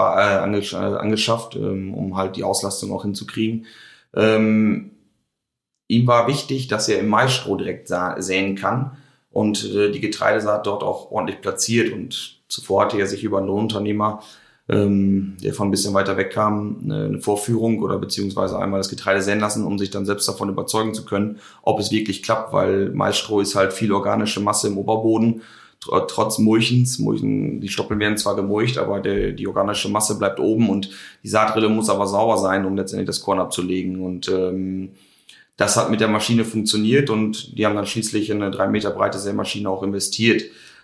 äh, 0.74 0.78
angeschafft, 0.78 1.56
ähm, 1.56 1.94
um 1.94 2.18
halt 2.18 2.36
die 2.36 2.44
Auslastung 2.44 2.92
auch 2.92 3.04
hinzukriegen. 3.04 3.66
Ähm, 4.16 4.92
ihm 5.88 6.08
war 6.08 6.28
wichtig, 6.28 6.68
dass 6.68 6.90
er 6.90 7.00
im 7.00 7.08
Maisstroh 7.08 7.58
direkt 7.58 7.88
säen 7.88 8.56
kann 8.56 8.98
und 9.38 9.72
äh, 9.72 9.92
die 9.92 10.02
Getreidesaat 10.02 10.66
dort 10.66 10.82
auch 10.82 11.12
ordentlich 11.12 11.42
platziert. 11.42 11.94
Und 11.94 12.40
zuvor 12.48 12.82
hatte 12.82 12.98
er 12.98 13.06
sich 13.06 13.24
über 13.24 13.38
einen 13.38 13.46
Lohnunternehmer, 13.46 14.24
ähm, 14.68 15.38
der 15.44 15.54
von 15.54 15.68
ein 15.68 15.72
bisschen 15.72 15.94
weiter 15.94 16.18
weg 16.18 16.32
kam, 16.32 16.78
eine 16.84 17.22
Vorführung 17.22 17.84
oder 17.84 18.00
beziehungsweise 18.00 18.58
einmal 18.58 18.80
das 18.80 18.90
Getreide 18.90 19.22
säen 19.22 19.40
lassen, 19.40 19.64
um 19.64 19.78
sich 19.78 19.92
dann 19.92 20.08
selbst 20.08 20.28
davon 20.28 20.50
überzeugen 20.50 20.96
zu 20.96 21.06
können, 21.06 21.38
ob 21.62 21.80
es 21.80 21.92
wirklich 21.92 22.24
klappt, 22.24 22.52
weil 22.52 22.90
Maisstroh 22.90 23.40
ist 23.40 23.54
halt 23.54 23.74
viel 23.74 23.92
organische 23.92 24.40
Masse 24.40 24.70
im 24.70 24.78
Oberboden 24.80 25.44
trotz 25.80 26.40
Mulchens. 26.40 26.98
Mulchen, 26.98 27.62
die 27.62 27.70
Stoppeln 27.70 28.00
werden 28.00 28.18
zwar 28.18 28.36
gemulcht, 28.36 28.80
aber 28.80 29.00
der, 29.00 29.34
die 29.34 29.48
organische 29.48 29.88
Masse 29.88 30.18
bleibt 30.18 30.40
oben 30.40 30.68
und 30.72 30.90
die 31.24 31.30
Saatrille 31.30 31.70
muss 31.70 31.92
aber 31.92 32.08
sauber 32.08 32.38
sein, 32.40 32.66
um 32.66 32.76
letztendlich 32.76 33.06
das 33.06 33.22
Korn 33.22 33.40
abzulegen. 33.40 34.02
Und 34.02 34.28
ähm, 34.30 34.94
das 35.58 35.76
hat 35.76 35.90
mit 35.90 36.00
der 36.00 36.08
Maschine 36.08 36.46
funktioniert 36.46 37.10
und 37.10 37.58
die 37.58 37.66
haben 37.66 37.76
dann 37.76 37.88
schließlich 37.88 38.30
in 38.30 38.42
eine 38.42 38.52
drei 38.52 38.68
Meter 38.68 38.92
breite 38.92 39.20
Sämaschine 39.20 39.70
auch 39.70 39.84
investiert. 39.84 40.44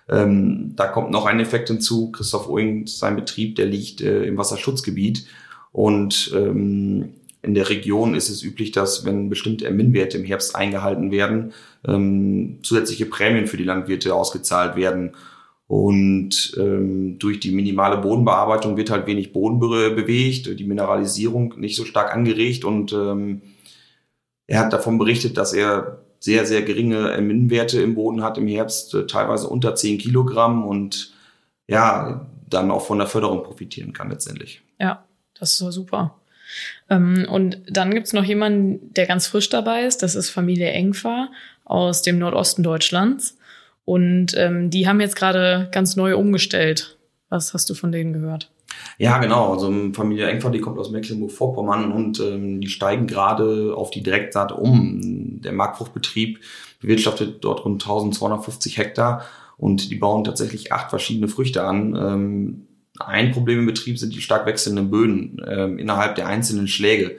Ähm, 0.09 0.73
da 0.75 0.87
kommt 0.87 1.11
noch 1.11 1.25
ein 1.25 1.39
Effekt 1.39 1.69
hinzu. 1.69 2.11
Christoph 2.11 2.49
Oing, 2.49 2.87
sein 2.87 3.15
Betrieb, 3.15 3.55
der 3.55 3.67
liegt 3.67 4.01
äh, 4.01 4.25
im 4.25 4.37
Wasserschutzgebiet 4.37 5.27
und 5.71 6.31
ähm, 6.35 7.13
in 7.43 7.53
der 7.53 7.69
Region 7.69 8.15
ist 8.15 8.29
es 8.29 8.41
üblich, 8.41 8.71
dass 8.71 9.05
wenn 9.05 9.29
bestimmte 9.29 9.65
Ermin-Werte 9.65 10.17
im 10.17 10.23
Herbst 10.23 10.55
eingehalten 10.55 11.11
werden, 11.11 11.53
ähm, 11.85 12.59
zusätzliche 12.63 13.05
Prämien 13.05 13.47
für 13.47 13.57
die 13.57 13.65
Landwirte 13.65 14.15
ausgezahlt 14.15 14.75
werden. 14.75 15.11
Und 15.67 16.55
ähm, 16.57 17.19
durch 17.19 17.39
die 17.39 17.51
minimale 17.51 17.97
Bodenbearbeitung 17.97 18.77
wird 18.77 18.91
halt 18.91 19.07
wenig 19.07 19.33
Boden 19.33 19.59
bewegt, 19.59 20.57
die 20.57 20.63
Mineralisierung 20.63 21.55
nicht 21.57 21.75
so 21.75 21.83
stark 21.83 22.13
angeregt 22.13 22.63
und 22.63 22.93
ähm, 22.93 23.41
er 24.53 24.59
hat 24.59 24.71
davon 24.71 24.99
berichtet, 24.99 25.37
dass 25.37 25.51
er 25.51 25.97
sehr, 26.19 26.45
sehr 26.45 26.61
geringe 26.61 27.11
Ermin-Werte 27.11 27.81
im 27.81 27.95
Boden 27.95 28.21
hat 28.21 28.37
im 28.37 28.47
Herbst, 28.47 28.93
äh, 28.93 29.07
teilweise 29.07 29.47
unter 29.47 29.73
10 29.73 29.97
Kilogramm 29.97 30.63
und 30.67 31.11
ja, 31.67 32.27
dann 32.47 32.69
auch 32.69 32.85
von 32.85 32.99
der 32.99 33.07
Förderung 33.07 33.41
profitieren 33.41 33.93
kann 33.93 34.11
letztendlich. 34.11 34.61
Ja, 34.79 35.03
das 35.39 35.53
ist 35.53 35.57
so 35.57 35.71
super. 35.71 36.19
Ähm, 36.87 37.25
und 37.27 37.61
dann 37.67 37.95
gibt's 37.95 38.13
noch 38.13 38.23
jemanden, 38.23 38.93
der 38.93 39.07
ganz 39.07 39.25
frisch 39.25 39.49
dabei 39.49 39.85
ist. 39.85 40.03
Das 40.03 40.13
ist 40.13 40.29
Familie 40.29 40.69
Engfer 40.69 41.29
aus 41.65 42.03
dem 42.03 42.19
Nordosten 42.19 42.61
Deutschlands. 42.61 43.39
Und 43.85 44.37
ähm, 44.37 44.69
die 44.69 44.87
haben 44.87 45.01
jetzt 45.01 45.15
gerade 45.15 45.67
ganz 45.71 45.95
neu 45.95 46.15
umgestellt. 46.15 46.99
Was 47.29 47.55
hast 47.55 47.71
du 47.71 47.73
von 47.73 47.91
denen 47.91 48.13
gehört? 48.13 48.51
Ja, 48.97 49.17
genau. 49.17 49.53
Also 49.53 49.71
Familie 49.93 50.27
Engfer, 50.27 50.49
die 50.49 50.59
kommt 50.59 50.77
aus 50.79 50.91
Mecklenburg-Vorpommern 50.91 51.91
und 51.91 52.19
ähm, 52.19 52.61
die 52.61 52.69
steigen 52.69 53.07
gerade 53.07 53.73
auf 53.75 53.91
die 53.91 54.03
Direktsaat 54.03 54.51
um. 54.51 55.41
Der 55.41 55.51
Marktfruchtbetrieb 55.51 56.39
bewirtschaftet 56.79 57.43
dort 57.43 57.65
rund 57.65 57.83
1250 57.83 58.77
Hektar 58.77 59.23
und 59.57 59.89
die 59.89 59.95
bauen 59.95 60.23
tatsächlich 60.23 60.71
acht 60.71 60.89
verschiedene 60.89 61.27
Früchte 61.27 61.63
an. 61.63 61.95
Ähm, 61.95 62.67
ein 62.99 63.31
Problem 63.31 63.59
im 63.59 63.65
Betrieb 63.65 63.97
sind 63.97 64.13
die 64.13 64.21
stark 64.21 64.45
wechselnden 64.45 64.91
Böden 64.91 65.41
ähm, 65.47 65.79
innerhalb 65.79 66.15
der 66.15 66.27
einzelnen 66.27 66.67
Schläge. 66.67 67.17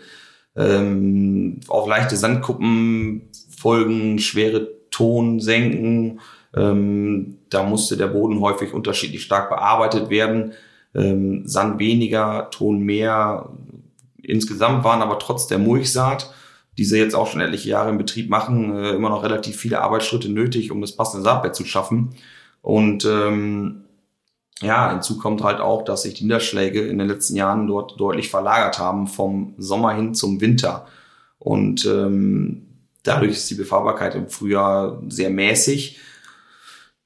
Ähm, 0.57 1.61
auf 1.67 1.89
leichte 1.89 2.17
Sandkuppen 2.17 3.23
folgen 3.49 4.21
schwere 4.21 4.69
Tonsenken. 4.91 6.21
Ähm, 6.55 7.39
da 7.51 7.65
musste 7.65 7.97
der 7.97 8.07
Boden 8.07 8.41
häufig 8.41 8.73
unterschiedlich 8.73 9.25
stark 9.25 9.49
bearbeitet 9.49 10.11
werden 10.11 10.53
ähm, 10.95 11.47
Sand 11.47 11.79
weniger, 11.79 12.49
Ton 12.51 12.81
mehr. 12.81 13.51
Insgesamt 14.23 14.85
waren 14.85 15.03
aber 15.03 15.19
trotz 15.19 15.47
der 15.47 15.59
Mulchsaat, 15.59 16.33
die 16.79 16.85
sie 16.85 16.99
jetzt 16.99 17.15
auch 17.15 17.27
schon 17.27 17.41
etliche 17.41 17.69
Jahre 17.69 17.91
im 17.91 17.99
Betrieb 17.99 18.31
machen, 18.31 18.77
äh, 18.77 18.91
immer 18.91 19.11
noch 19.11 19.23
relativ 19.23 19.57
viele 19.57 19.81
Arbeitsschritte 19.81 20.29
nötig, 20.31 20.71
um 20.71 20.81
das 20.81 20.97
passende 20.97 21.25
Saatbett 21.25 21.55
zu 21.55 21.65
schaffen. 21.65 22.15
Und 22.63 23.05
ähm, 23.05 23.85
ja, 24.63 24.91
hinzu 24.91 25.19
kommt 25.19 25.43
halt 25.43 25.61
auch, 25.61 25.85
dass 25.85 26.03
sich 26.03 26.15
die 26.15 26.25
Niederschläge 26.25 26.87
in 26.87 26.99
den 26.99 27.09
letzten 27.09 27.37
Jahren 27.37 27.67
dort 27.67 27.99
deutlich 27.99 28.31
verlagert 28.31 28.79
haben 28.79 29.07
vom 29.07 29.55
Sommer 29.59 29.93
hin 29.93 30.15
zum 30.15 30.41
Winter. 30.41 30.87
Und 31.39 31.85
ähm, 31.87 32.67
dadurch 33.03 33.33
ist 33.33 33.51
die 33.51 33.57
Befahrbarkeit 33.57 34.15
im 34.15 34.29
Frühjahr 34.29 35.03
sehr 35.09 35.31
mäßig. 35.31 35.99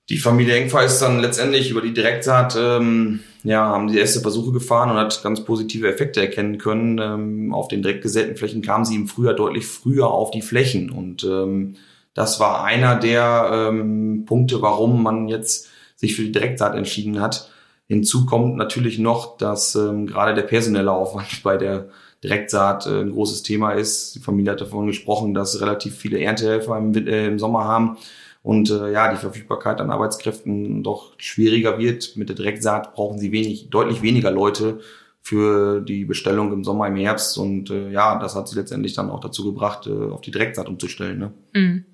Die 0.09 0.19
Familie 0.19 0.57
Engfer 0.57 0.85
ist 0.85 1.01
dann 1.01 1.21
letztendlich 1.21 1.71
über 1.71 1.83
die 1.83 1.93
Direktsaat 1.93 2.57
ähm, 2.59 3.21
ja, 3.45 3.67
haben 3.67 3.89
die 3.89 3.99
erste 3.99 4.21
Versuche 4.21 4.53
gefahren 4.53 4.91
und 4.91 4.97
hat 4.97 5.23
ganz 5.23 5.45
positive 5.45 5.87
Effekte 5.87 6.21
erkennen 6.21 6.57
können. 6.57 6.99
Ähm, 6.99 7.53
auf 7.53 7.69
den 7.69 7.83
direkt 7.83 8.03
gesäten 8.03 8.37
Flächen 8.37 8.63
kamen 8.63 8.87
sie 8.87 8.97
im 8.97 9.07
Frühjahr 9.07 9.35
deutlich 9.35 9.67
früher 9.67 10.09
auf 10.09 10.31
die 10.31 10.41
Flächen. 10.41 10.91
Und 10.91 11.25
ähm, 11.25 11.77
das 12.15 12.41
war 12.41 12.65
einer 12.65 12.97
der 12.97 13.51
ähm, 13.53 14.25
Punkte, 14.25 14.63
warum 14.63 15.03
man 15.03 15.29
jetzt 15.29 15.69
sich 15.95 16.17
für 16.17 16.23
die 16.23 16.33
Direktsaat 16.33 16.75
entschieden 16.75 17.21
hat. 17.21 17.51
Hinzu 17.87 18.25
kommt 18.25 18.57
natürlich 18.57 18.99
noch, 18.99 19.37
dass 19.37 19.75
ähm, 19.75 20.07
gerade 20.07 20.35
der 20.35 20.43
personelle 20.43 20.93
Aufwand 20.93 21.29
bei 21.43 21.59
der 21.59 21.91
Direktsaat 22.25 22.87
äh, 22.87 23.03
ein 23.03 23.13
großes 23.13 23.43
Thema 23.43 23.73
ist. 23.73 24.15
Die 24.15 24.21
Familie 24.21 24.53
hat 24.53 24.61
davon 24.63 24.87
gesprochen, 24.87 25.35
dass 25.35 25.61
relativ 25.61 25.95
viele 25.97 26.19
Erntehelfer 26.19 26.79
im, 26.79 26.95
äh, 26.95 27.27
im 27.27 27.39
Sommer 27.39 27.65
haben 27.65 27.99
und 28.43 28.71
äh, 28.71 28.93
ja, 28.93 29.13
die 29.13 29.19
Verfügbarkeit 29.19 29.81
an 29.81 29.91
Arbeitskräften 29.91 30.83
doch 30.83 31.13
schwieriger 31.19 31.79
wird. 31.79 32.17
Mit 32.17 32.29
der 32.29 32.37
Direktsaat 32.37 32.95
brauchen 32.95 33.19
sie 33.19 33.33
wenig, 33.33 33.71
deutlich 33.71 34.03
weniger 34.03 34.31
Leute 34.31 34.81
für 35.21 35.83
die 35.83 36.05
Bestellung 36.07 36.53
im 36.53 36.65
Sommer, 36.65 36.87
im 36.87 36.97
Herbst. 36.97 37.37
Und 37.37 37.71
äh, 37.71 37.91
ja, 37.91 38.19
das 38.19 38.35
hat 38.35 38.49
sie 38.49 38.57
letztendlich 38.57 38.95
dann 38.95 39.11
auch 39.11 39.21
dazu 39.21 39.45
gebracht, 39.45 39.87
äh, 39.87 40.11
auf 40.11 40.23
die 40.23 40.31
Direktsaat 40.31 40.69
umzustellen. 40.69 41.19
Ne? 41.19 41.33
Mhm. 41.53 41.85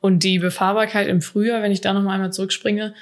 Und 0.00 0.22
die 0.22 0.38
Befahrbarkeit 0.38 1.08
im 1.08 1.20
Frühjahr, 1.20 1.62
wenn 1.62 1.72
ich 1.72 1.80
da 1.80 1.92
noch 1.92 2.08
einmal 2.08 2.32
zurückspringe, 2.32 2.94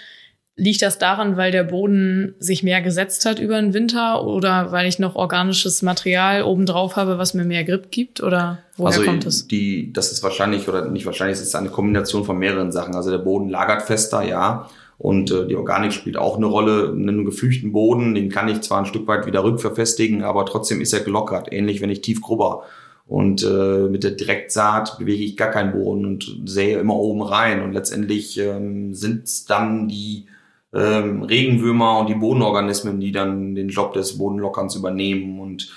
Liegt 0.57 0.83
das 0.83 0.99
daran, 0.99 1.39
weil 1.39 1.51
der 1.51 1.65
Boden 1.65 2.35
sich 2.39 2.63
mehr 2.63 2.83
gesetzt 2.83 3.25
hat 3.25 3.39
über 3.39 3.59
den 3.59 3.73
Winter 3.73 4.23
oder 4.27 4.71
weil 4.71 4.87
ich 4.87 4.99
noch 4.99 5.15
organisches 5.15 5.81
Material 5.81 6.43
obendrauf 6.43 6.97
habe, 6.97 7.17
was 7.17 7.33
mir 7.33 7.45
mehr 7.45 7.65
Grip 7.65 7.91
gibt? 7.91 8.23
Oder 8.23 8.59
woher 8.77 8.99
also 8.99 9.03
kommt 9.03 9.25
es? 9.25 9.49
Die, 9.49 9.95
das 9.95 10.13
ist 10.13 10.23
wahrscheinlich, 10.23 10.69
oder 10.69 10.91
nicht 10.91 11.07
wahrscheinlich, 11.07 11.39
es 11.39 11.43
ist 11.43 11.55
eine 11.55 11.71
Kombination 11.71 12.25
von 12.25 12.39
mehreren 12.39 12.71
Sachen. 12.71 12.95
Also 12.95 13.11
der 13.11 13.19
Boden 13.19 13.49
lagert 13.49 13.83
fester, 13.83 14.23
ja. 14.23 14.69
Und 14.99 15.31
äh, 15.31 15.47
die 15.47 15.57
Organik 15.57 15.95
spielt 15.95 16.19
auch 16.19 16.37
eine 16.37 16.47
Rolle. 16.47 16.93
Einen 16.93 17.25
geflüchten 17.25 17.73
Boden, 17.73 18.15
den 18.15 18.29
kann 18.29 18.49
ich 18.49 18.61
zwar 18.61 18.81
ein 18.81 18.87
Stück 18.87 19.09
weit 19.09 19.25
wieder 19.25 19.43
rückverfestigen, 19.43 20.23
aber 20.23 20.45
trotzdem 20.45 20.83
ist 20.83 20.93
er 20.93 21.01
gelockert. 21.01 21.51
Ähnlich, 21.51 21.81
wenn 21.81 21.91
ich 21.91 22.03
tief 22.03 22.21
grubber. 22.21 22.65
Und 23.07 23.43
äh, 23.43 23.89
mit 23.89 24.05
der 24.05 24.13
Direktsaat 24.13 24.99
bewege 24.99 25.25
ich 25.25 25.37
gar 25.37 25.51
keinen 25.51 25.73
Boden 25.73 26.05
und 26.05 26.43
sähe 26.45 26.79
immer 26.79 26.97
oben 26.97 27.23
rein. 27.23 27.63
Und 27.63 27.73
letztendlich 27.73 28.39
ähm, 28.39 28.95
sind 28.95 29.51
dann 29.51 29.89
die 29.89 30.27
ähm, 30.75 31.23
Regenwürmer 31.23 31.99
und 31.99 32.09
die 32.09 32.15
Bodenorganismen, 32.15 33.01
die 33.01 33.13
dann 33.13 33.55
den 33.55 33.69
Job 33.69 33.93
des 33.93 34.19
Bodenlockerns 34.19 34.75
übernehmen. 34.75 35.41
Und 35.41 35.71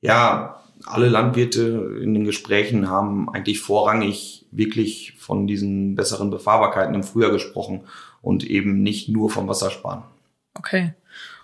ja, 0.00 0.62
alle 0.84 1.08
Landwirte 1.08 1.98
in 2.02 2.14
den 2.14 2.24
Gesprächen 2.24 2.90
haben 2.90 3.28
eigentlich 3.30 3.60
vorrangig 3.60 4.46
wirklich 4.50 5.14
von 5.18 5.46
diesen 5.46 5.94
besseren 5.94 6.30
Befahrbarkeiten 6.30 6.94
im 6.94 7.02
Frühjahr 7.02 7.30
gesprochen 7.30 7.82
und 8.20 8.44
eben 8.44 8.82
nicht 8.82 9.08
nur 9.08 9.30
vom 9.30 9.48
Wassersparen. 9.48 10.02
Okay. 10.54 10.92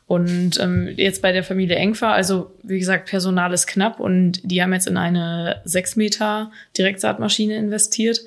Und 0.07 0.59
ähm, 0.59 0.89
jetzt 0.97 1.21
bei 1.21 1.33
der 1.33 1.45
Familie 1.45 1.77
Engfer, 1.77 2.09
also 2.09 2.51
wie 2.63 2.79
gesagt, 2.79 3.11
Personal 3.11 3.53
ist 3.53 3.67
knapp 3.67 4.01
und 4.01 4.41
die 4.43 4.63
haben 4.63 4.73
jetzt 4.73 4.87
in 4.87 4.97
eine 4.97 5.61
6 5.65 5.97
Meter 5.97 6.51
Direktsaatmaschine 6.79 7.57
investiert. 7.57 8.21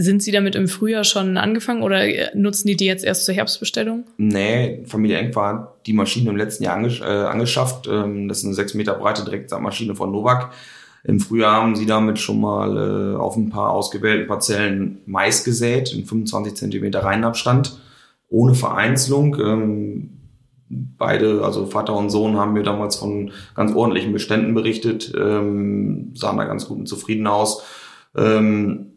Sind 0.00 0.22
Sie 0.22 0.30
damit 0.30 0.54
im 0.54 0.68
Frühjahr 0.68 1.02
schon 1.02 1.36
angefangen 1.36 1.82
oder 1.82 2.04
nutzen 2.32 2.68
die 2.68 2.76
die 2.76 2.84
jetzt 2.84 3.04
erst 3.04 3.24
zur 3.24 3.34
Herbstbestellung? 3.34 4.04
Nee, 4.16 4.84
Familie 4.86 5.18
Eng 5.18 5.34
war 5.34 5.74
die 5.86 5.92
Maschine 5.92 6.30
im 6.30 6.36
letzten 6.36 6.62
Jahr 6.62 6.76
angesch 6.76 7.00
äh, 7.00 7.04
angeschafft. 7.04 7.88
Ähm, 7.88 8.28
das 8.28 8.38
ist 8.38 8.44
eine 8.44 8.54
sechs 8.54 8.74
Meter 8.74 8.94
breite 8.94 9.24
Direktsaatmaschine 9.24 9.96
von 9.96 10.12
Novak. 10.12 10.52
Im 11.02 11.18
Frühjahr 11.18 11.62
haben 11.62 11.74
sie 11.74 11.86
damit 11.86 12.20
schon 12.20 12.40
mal 12.40 12.76
äh, 12.76 13.16
auf 13.16 13.36
ein 13.36 13.50
paar 13.50 13.70
ausgewählten 13.70 14.28
Parzellen 14.28 14.98
Mais 15.06 15.42
gesät, 15.42 15.92
in 15.92 16.04
25 16.04 16.54
Zentimeter 16.54 17.00
Reihenabstand, 17.00 17.80
ohne 18.28 18.54
Vereinzelung. 18.54 19.36
Ähm, 19.40 20.10
beide, 20.68 21.42
also 21.42 21.66
Vater 21.66 21.96
und 21.96 22.10
Sohn, 22.10 22.36
haben 22.36 22.52
mir 22.52 22.62
damals 22.62 22.94
von 22.94 23.32
ganz 23.56 23.74
ordentlichen 23.74 24.12
Beständen 24.12 24.54
berichtet, 24.54 25.12
ähm, 25.18 26.12
sahen 26.14 26.36
da 26.38 26.44
ganz 26.44 26.68
gut 26.68 26.78
und 26.78 26.86
zufrieden 26.86 27.26
aus. 27.26 27.64
Ähm, 28.16 28.92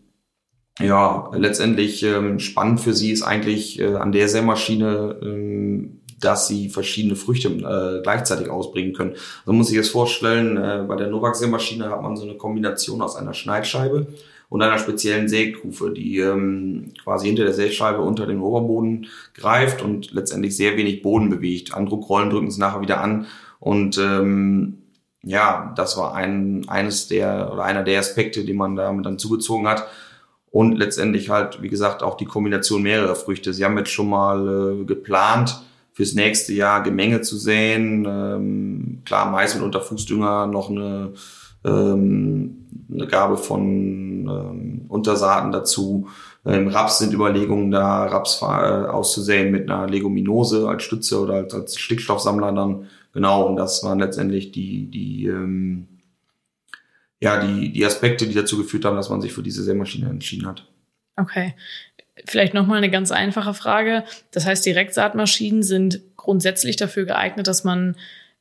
ja, 0.83 1.31
letztendlich 1.33 2.03
ähm, 2.03 2.39
spannend 2.39 2.81
für 2.81 2.93
sie 2.93 3.11
ist 3.11 3.23
eigentlich 3.23 3.79
äh, 3.79 3.95
an 3.95 4.11
der 4.11 4.27
Sämaschine, 4.27 5.17
ähm, 5.21 6.01
dass 6.19 6.47
sie 6.47 6.69
verschiedene 6.69 7.15
Früchte 7.15 7.49
äh, 7.49 8.01
gleichzeitig 8.03 8.49
ausbringen 8.49 8.93
können. 8.93 9.15
Also 9.41 9.53
muss 9.53 9.69
ich 9.69 9.75
jetzt 9.75 9.89
vorstellen, 9.89 10.57
äh, 10.57 10.85
bei 10.87 10.95
der 10.95 11.07
Novak 11.07 11.35
Sämaschine 11.35 11.89
hat 11.89 12.01
man 12.01 12.15
so 12.15 12.23
eine 12.23 12.35
Kombination 12.35 13.01
aus 13.01 13.15
einer 13.15 13.33
Schneidscheibe 13.33 14.07
und 14.49 14.61
einer 14.61 14.77
speziellen 14.77 15.29
Sägkufe, 15.29 15.91
die 15.91 16.19
ähm, 16.19 16.93
quasi 17.03 17.27
hinter 17.27 17.45
der 17.45 17.53
Sägscheibe 17.53 18.01
unter 18.01 18.27
den 18.27 18.41
Oberboden 18.41 19.07
greift 19.33 19.81
und 19.81 20.11
letztendlich 20.11 20.55
sehr 20.55 20.77
wenig 20.77 21.01
Boden 21.01 21.29
bewegt. 21.29 21.73
An 21.73 21.85
Druckrollen 21.85 22.29
drücken 22.29 22.51
sie 22.51 22.59
nachher 22.59 22.81
wieder 22.81 23.01
an 23.01 23.27
und 23.59 23.97
ähm, 23.97 24.77
ja, 25.23 25.73
das 25.75 25.97
war 25.97 26.15
ein, 26.15 26.67
eines 26.67 27.07
der 27.07 27.51
oder 27.53 27.63
einer 27.63 27.83
der 27.83 27.99
Aspekte, 27.99 28.43
die 28.43 28.53
man 28.53 28.75
damit 28.75 29.05
dann 29.05 29.19
zugezogen 29.19 29.67
hat. 29.67 29.87
Und 30.51 30.77
letztendlich 30.77 31.29
halt, 31.29 31.61
wie 31.61 31.69
gesagt, 31.69 32.03
auch 32.03 32.17
die 32.17 32.25
Kombination 32.25 32.83
mehrerer 32.83 33.15
Früchte. 33.15 33.53
Sie 33.53 33.63
haben 33.63 33.77
jetzt 33.77 33.91
schon 33.91 34.09
mal 34.09 34.81
äh, 34.81 34.85
geplant, 34.85 35.63
fürs 35.93 36.13
nächste 36.13 36.53
Jahr 36.53 36.83
Gemenge 36.83 37.21
zu 37.21 37.37
säen. 37.37 38.05
Ähm, 38.05 39.01
klar, 39.05 39.31
Mais 39.31 39.55
mit 39.55 39.63
Unterfußdünger 39.63 40.47
noch 40.47 40.69
eine, 40.69 41.13
ähm, 41.65 42.65
eine 42.91 43.07
Gabe 43.07 43.37
von 43.37 43.61
ähm, 44.27 44.85
Untersaaten 44.87 45.51
dazu. 45.51 46.07
Im 46.43 46.67
Raps 46.69 46.99
sind 46.99 47.13
Überlegungen 47.13 47.71
da, 47.71 48.05
Raps 48.05 48.41
äh, 48.41 48.45
auszusäen 48.45 49.51
mit 49.51 49.69
einer 49.69 49.87
Leguminose 49.87 50.67
als 50.67 50.83
Stütze 50.83 51.21
oder 51.21 51.35
als, 51.35 51.53
als 51.53 51.77
Stickstoffsammler 51.77 52.51
dann. 52.51 52.87
Genau, 53.13 53.47
und 53.47 53.57
das 53.57 53.83
waren 53.83 53.99
letztendlich 53.99 54.51
die, 54.51 54.89
die, 54.89 55.27
ähm, 55.27 55.87
ja, 57.21 57.45
die, 57.45 57.71
die 57.71 57.85
Aspekte, 57.85 58.27
die 58.27 58.33
dazu 58.33 58.57
geführt 58.57 58.83
haben, 58.83 58.97
dass 58.97 59.09
man 59.09 59.21
sich 59.21 59.31
für 59.31 59.43
diese 59.43 59.63
Sämaschine 59.63 60.09
entschieden 60.09 60.47
hat. 60.47 60.67
Okay. 61.15 61.53
Vielleicht 62.25 62.53
nochmal 62.53 62.77
eine 62.77 62.89
ganz 62.89 63.11
einfache 63.11 63.53
Frage. 63.53 64.03
Das 64.31 64.45
heißt, 64.45 64.65
Direktsaatmaschinen 64.65 65.63
sind 65.63 66.01
grundsätzlich 66.17 66.75
dafür 66.75 67.05
geeignet, 67.05 67.47
dass 67.47 67.63
man 67.63 67.95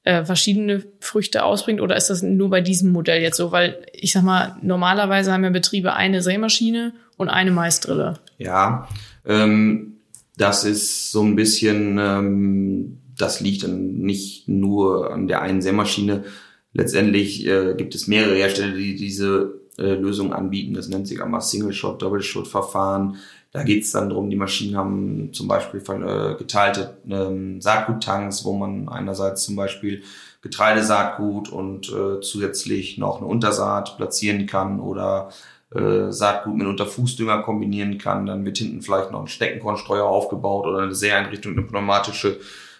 äh, 0.05 0.25
verschiedene 0.25 0.85
Früchte 1.01 1.45
ausbringt 1.45 1.81
oder 1.81 1.97
ist 1.97 2.09
das 2.09 2.23
nur 2.23 2.49
bei 2.49 2.63
diesem 2.63 2.91
Modell 2.91 3.21
jetzt 3.21 3.37
so? 3.37 3.53
Weil 3.53 3.87
ich 3.93 4.13
sag 4.13 4.23
mal, 4.23 4.57
normalerweise 4.63 5.33
haben 5.33 5.45
ja 5.45 5.51
Betriebe 5.51 5.93
eine 5.95 6.23
Sämaschine 6.23 6.95
und 7.19 7.29
eine 7.29 7.51
Maisdrille. 7.51 8.15
Ja, 8.39 8.89
ähm, 9.27 9.97
das 10.39 10.65
ist 10.65 11.13
so 11.13 11.23
ein 11.23 11.37
bisschen, 11.37 11.99
ähm, 11.99 12.99
das 13.17 13.41
liegt 13.41 13.65
dann 13.65 13.99
nicht 13.99 14.49
nur 14.49 15.13
an 15.13 15.27
der 15.27 15.43
einen 15.43 15.61
Sämaschine. 15.61 16.25
Letztendlich 16.73 17.47
äh, 17.47 17.75
gibt 17.77 17.95
es 17.95 18.07
mehrere 18.07 18.37
Hersteller, 18.37 18.75
die 18.75 18.95
diese 18.95 19.61
äh, 19.79 19.95
Lösung 19.95 20.33
anbieten. 20.33 20.75
Das 20.75 20.89
nennt 20.89 21.09
sich 21.09 21.23
einmal 21.23 21.41
Single-Shot, 21.41 22.01
Double-Shot-Verfahren. 22.01 23.17
Da 23.53 23.65
geht 23.65 23.83
es 23.83 23.91
dann 23.91 24.11
darum, 24.11 24.31
die 24.31 24.37
Maschinen 24.37 24.77
haben 24.77 25.31
zum 25.33 25.49
Beispiel 25.49 25.81
äh, 25.81 26.37
geteilte 26.37 26.99
ähm, 27.09 27.61
Saatguttanks, 27.61 28.45
wo 28.45 28.53
man 28.53 28.89
einerseits 28.89 29.43
zum 29.43 29.57
Beispiel 29.57 30.03
Getreidesaatgut 30.43 31.51
und 31.51 31.89
äh, 31.89 32.21
zusätzlich 32.21 32.97
noch 32.97 33.19
eine 33.19 33.27
Untersaat 33.27 33.97
platzieren 33.97 34.47
kann 34.47 34.79
oder 34.79 35.31
äh, 35.75 36.11
Saatgut 36.11 36.57
mit 36.57 36.67
Unterfußdünger 36.69 37.43
kombinieren 37.43 37.99
kann. 37.99 38.27
Dann 38.27 38.45
wird 38.45 38.59
hinten 38.59 38.83
vielleicht 38.83 39.11
noch 39.11 39.21
ein 39.21 39.27
Steckenkornstreuer 39.27 40.05
aufgebaut 40.05 40.67
oder 40.67 40.83
eine 40.83 40.95
Säeinrichtung, 40.95 41.53
eine 41.53 41.63
pneumatische, 41.63 42.39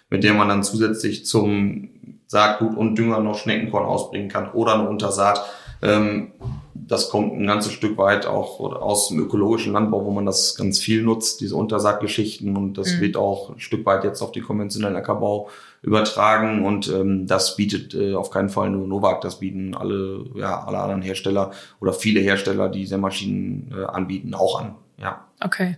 mit 0.09 0.23
der 0.23 0.33
man 0.33 0.47
dann 0.47 0.63
zusätzlich 0.63 1.25
zum 1.25 1.89
Saatgut 2.31 2.77
und 2.77 2.95
Dünger 2.95 3.19
noch 3.19 3.37
Schneckenkorn 3.37 3.85
ausbringen 3.85 4.29
kann 4.29 4.51
oder 4.51 4.75
eine 4.75 4.87
Untersaat. 4.87 5.45
Ähm, 5.81 6.31
das 6.73 7.09
kommt 7.09 7.33
ein 7.33 7.45
ganzes 7.45 7.73
Stück 7.73 7.97
weit 7.97 8.25
auch 8.25 8.61
aus 8.61 9.09
dem 9.09 9.19
ökologischen 9.19 9.73
Landbau, 9.73 10.05
wo 10.05 10.11
man 10.11 10.25
das 10.25 10.55
ganz 10.55 10.79
viel 10.79 11.03
nutzt, 11.03 11.41
diese 11.41 11.57
Untersaatgeschichten. 11.57 12.55
Und 12.55 12.77
das 12.77 12.93
mhm. 12.93 13.01
wird 13.01 13.17
auch 13.17 13.49
ein 13.49 13.59
Stück 13.59 13.85
weit 13.85 14.05
jetzt 14.05 14.21
auf 14.21 14.31
die 14.31 14.39
konventionellen 14.39 14.95
Ackerbau 14.95 15.49
übertragen. 15.81 16.63
Und 16.63 16.87
ähm, 16.87 17.27
das 17.27 17.57
bietet 17.57 17.93
äh, 17.95 18.15
auf 18.15 18.29
keinen 18.29 18.47
Fall 18.47 18.69
nur 18.69 18.87
Novak, 18.87 19.19
das 19.19 19.39
bieten 19.39 19.75
alle, 19.75 20.23
ja, 20.35 20.63
alle 20.63 20.79
anderen 20.79 21.01
Hersteller 21.01 21.51
oder 21.81 21.91
viele 21.91 22.21
Hersteller, 22.21 22.69
die 22.69 22.79
diese 22.79 22.97
Maschinen 22.97 23.73
äh, 23.77 23.83
anbieten, 23.83 24.33
auch 24.33 24.61
an. 24.61 24.75
Ja. 24.97 25.25
Okay. 25.43 25.75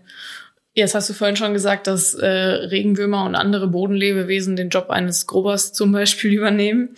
Jetzt 0.75 0.95
hast 0.95 1.09
du 1.09 1.13
vorhin 1.13 1.35
schon 1.35 1.53
gesagt, 1.53 1.85
dass 1.85 2.15
äh, 2.15 2.27
Regenwürmer 2.27 3.25
und 3.25 3.35
andere 3.35 3.67
Bodenlebewesen 3.67 4.55
den 4.55 4.69
Job 4.69 4.89
eines 4.89 5.27
Grobers 5.27 5.71
zum 5.73 5.91
Beispiel 5.91 6.33
übernehmen. 6.37 6.95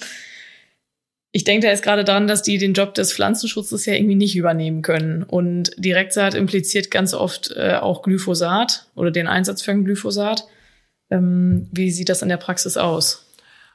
Ich 1.34 1.44
denke 1.44 1.66
da 1.66 1.72
jetzt 1.72 1.84
gerade 1.84 2.06
daran, 2.06 2.28
dass 2.28 2.44
die 2.44 2.58
den 2.58 2.74
Job 2.74 2.94
des 2.94 3.12
Pflanzenschutzes 3.12 3.86
ja 3.86 3.94
irgendwie 3.94 4.16
nicht 4.16 4.38
übernehmen 4.38 4.82
können. 4.82 5.24
Und 5.24 5.72
Direktsaat 5.78 6.34
impliziert 6.34 6.90
ganz 6.90 7.14
oft 7.14 7.52
äh, 7.58 7.76
auch 7.76 8.04
Glyphosat 8.04 8.88
oder 8.96 9.12
den 9.12 9.28
Einsatz 9.28 9.62
für 9.62 9.76
Glyphosat. 9.76 10.48
Ähm, 11.10 11.68
wie 11.74 11.92
sieht 11.92 12.08
das 12.08 12.22
in 12.22 12.30
der 12.30 12.38
Praxis 12.38 12.78
aus? 12.78 13.26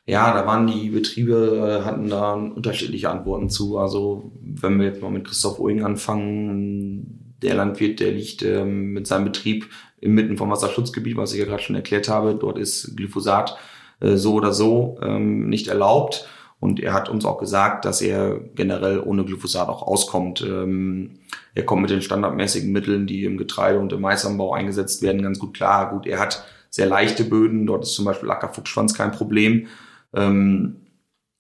Ja, 0.07 0.33
da 0.33 0.47
waren 0.47 0.67
die 0.67 0.89
Betriebe, 0.89 1.81
äh, 1.83 1.85
hatten 1.85 2.09
da 2.09 2.33
unterschiedliche 2.33 3.11
Antworten 3.11 3.51
zu. 3.51 3.77
Also 3.77 4.33
wenn 4.41 4.79
wir 4.79 4.87
jetzt 4.87 5.03
mal 5.03 5.11
mit 5.11 5.27
Christoph 5.27 5.61
Oing 5.61 5.85
anfangen, 5.85 7.20
der 7.43 7.55
Landwirt, 7.55 8.01
der 8.01 8.13
liegt 8.13 8.43
ähm, 8.43 8.93
mit 8.93 9.07
seinem 9.07 9.25
Betrieb 9.25 9.69
inmitten 10.01 10.37
vom 10.37 10.51
Wasserschutzgebiet, 10.51 11.17
was 11.17 11.33
ich 11.33 11.39
ja 11.39 11.45
gerade 11.45 11.63
schon 11.63 11.77
erklärt 11.77 12.09
habe. 12.09 12.35
Dort 12.35 12.59
ist 12.59 12.97
Glyphosat 12.97 13.57
äh, 14.01 14.17
so 14.17 14.35
oder 14.35 14.53
so 14.53 14.99
ähm, 15.03 15.49
nicht 15.49 15.69
erlaubt. 15.69 16.29
Und 16.59 16.79
er 16.79 16.93
hat 16.93 17.09
uns 17.09 17.25
auch 17.25 17.39
gesagt, 17.39 17.87
dass 17.87 18.03
er 18.03 18.39
generell 18.55 19.01
ohne 19.01 19.25
Glyphosat 19.25 19.69
auch 19.69 19.83
auskommt. 19.83 20.43
Ähm, 20.43 21.21
er 21.55 21.65
kommt 21.65 21.83
mit 21.83 21.91
den 21.91 22.03
standardmäßigen 22.03 22.71
Mitteln, 22.71 23.07
die 23.07 23.25
im 23.25 23.39
Getreide- 23.39 23.79
und 23.79 23.93
im 23.93 24.03
Maisanbau 24.03 24.53
eingesetzt 24.53 25.01
werden, 25.01 25.23
ganz 25.23 25.39
gut 25.39 25.55
klar. 25.55 25.91
Gut, 25.91 26.07
er 26.07 26.19
hat 26.19 26.45
sehr 26.69 26.87
leichte 26.87 27.25
Böden. 27.25 27.67
Dort 27.67 27.85
ist 27.85 27.95
zum 27.95 28.05
Beispiel 28.05 28.31
Ackerfuchsschwanz 28.31 28.95
kein 28.95 29.11
Problem. 29.11 29.69
Ähm, 30.15 30.77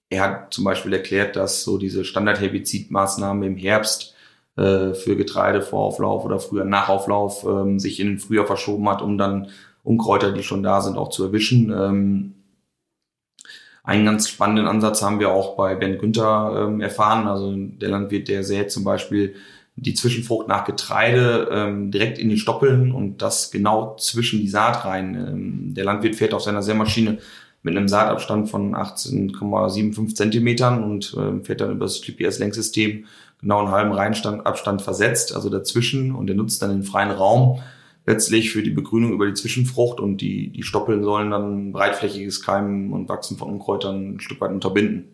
er 0.08 0.22
hat 0.22 0.54
zum 0.54 0.64
Beispiel 0.64 0.92
erklärt, 0.92 1.36
dass 1.36 1.62
so 1.62 1.78
diese 1.78 2.04
Standardherbizidmaßnahmen 2.04 3.42
im 3.44 3.56
Herbst 3.56 4.14
äh, 4.60 4.94
für 4.94 5.16
Getreidevorauflauf 5.16 6.24
oder 6.24 6.38
früher 6.38 6.64
Nachauflauf 6.64 7.44
ähm, 7.44 7.78
sich 7.78 7.98
in 7.98 8.08
den 8.08 8.18
Frühjahr 8.18 8.46
verschoben 8.46 8.88
hat, 8.88 9.00
um 9.00 9.16
dann 9.16 9.48
Unkräuter, 9.82 10.32
die 10.32 10.42
schon 10.42 10.62
da 10.62 10.82
sind, 10.82 10.98
auch 10.98 11.08
zu 11.08 11.24
erwischen. 11.24 11.72
Ähm, 11.72 12.34
einen 13.82 14.04
ganz 14.04 14.28
spannenden 14.28 14.66
Ansatz 14.66 15.02
haben 15.02 15.18
wir 15.18 15.30
auch 15.30 15.56
bei 15.56 15.74
Ben 15.74 15.98
Günther 15.98 16.66
ähm, 16.68 16.80
erfahren. 16.80 17.26
Also 17.26 17.54
der 17.56 17.88
Landwirt, 17.88 18.28
der 18.28 18.44
sät 18.44 18.70
zum 18.70 18.84
Beispiel 18.84 19.34
die 19.76 19.94
Zwischenfrucht 19.94 20.46
nach 20.46 20.64
Getreide 20.64 21.48
ähm, 21.50 21.90
direkt 21.90 22.18
in 22.18 22.28
die 22.28 22.38
Stoppeln 22.38 22.92
und 22.92 23.22
das 23.22 23.50
genau 23.50 23.96
zwischen 23.96 24.40
die 24.40 24.48
Saat 24.48 24.84
rein. 24.84 25.14
Ähm, 25.14 25.74
der 25.74 25.84
Landwirt 25.84 26.16
fährt 26.16 26.34
auf 26.34 26.42
seiner 26.42 26.62
Sämaschine 26.62 27.18
mit 27.62 27.76
einem 27.76 27.88
Saatabstand 27.88 28.48
von 28.48 28.74
18,75 28.74 30.14
Zentimetern 30.14 30.82
und 30.82 31.14
ähm, 31.18 31.44
fährt 31.44 31.60
dann 31.60 31.72
über 31.72 31.84
das 31.84 32.00
GPS-Lenksystem 32.00 33.04
genau 33.40 33.60
einen 33.60 33.70
halben 33.70 33.92
Reihenabstand 33.92 34.82
versetzt, 34.82 35.34
also 35.34 35.50
dazwischen 35.50 36.14
und 36.14 36.28
er 36.28 36.36
nutzt 36.36 36.62
dann 36.62 36.70
den 36.70 36.82
freien 36.82 37.10
Raum 37.10 37.60
letztlich 38.06 38.50
für 38.50 38.62
die 38.62 38.70
Begrünung 38.70 39.12
über 39.12 39.26
die 39.26 39.34
Zwischenfrucht 39.34 40.00
und 40.00 40.18
die, 40.18 40.48
die 40.50 40.62
Stoppeln 40.62 41.02
sollen 41.02 41.30
dann 41.30 41.72
breitflächiges 41.72 42.42
Keimen 42.42 42.92
und 42.92 43.08
Wachsen 43.08 43.36
von 43.36 43.50
Unkräutern 43.50 44.14
ein 44.14 44.20
Stück 44.20 44.40
weit 44.40 44.50
unterbinden. 44.50 45.04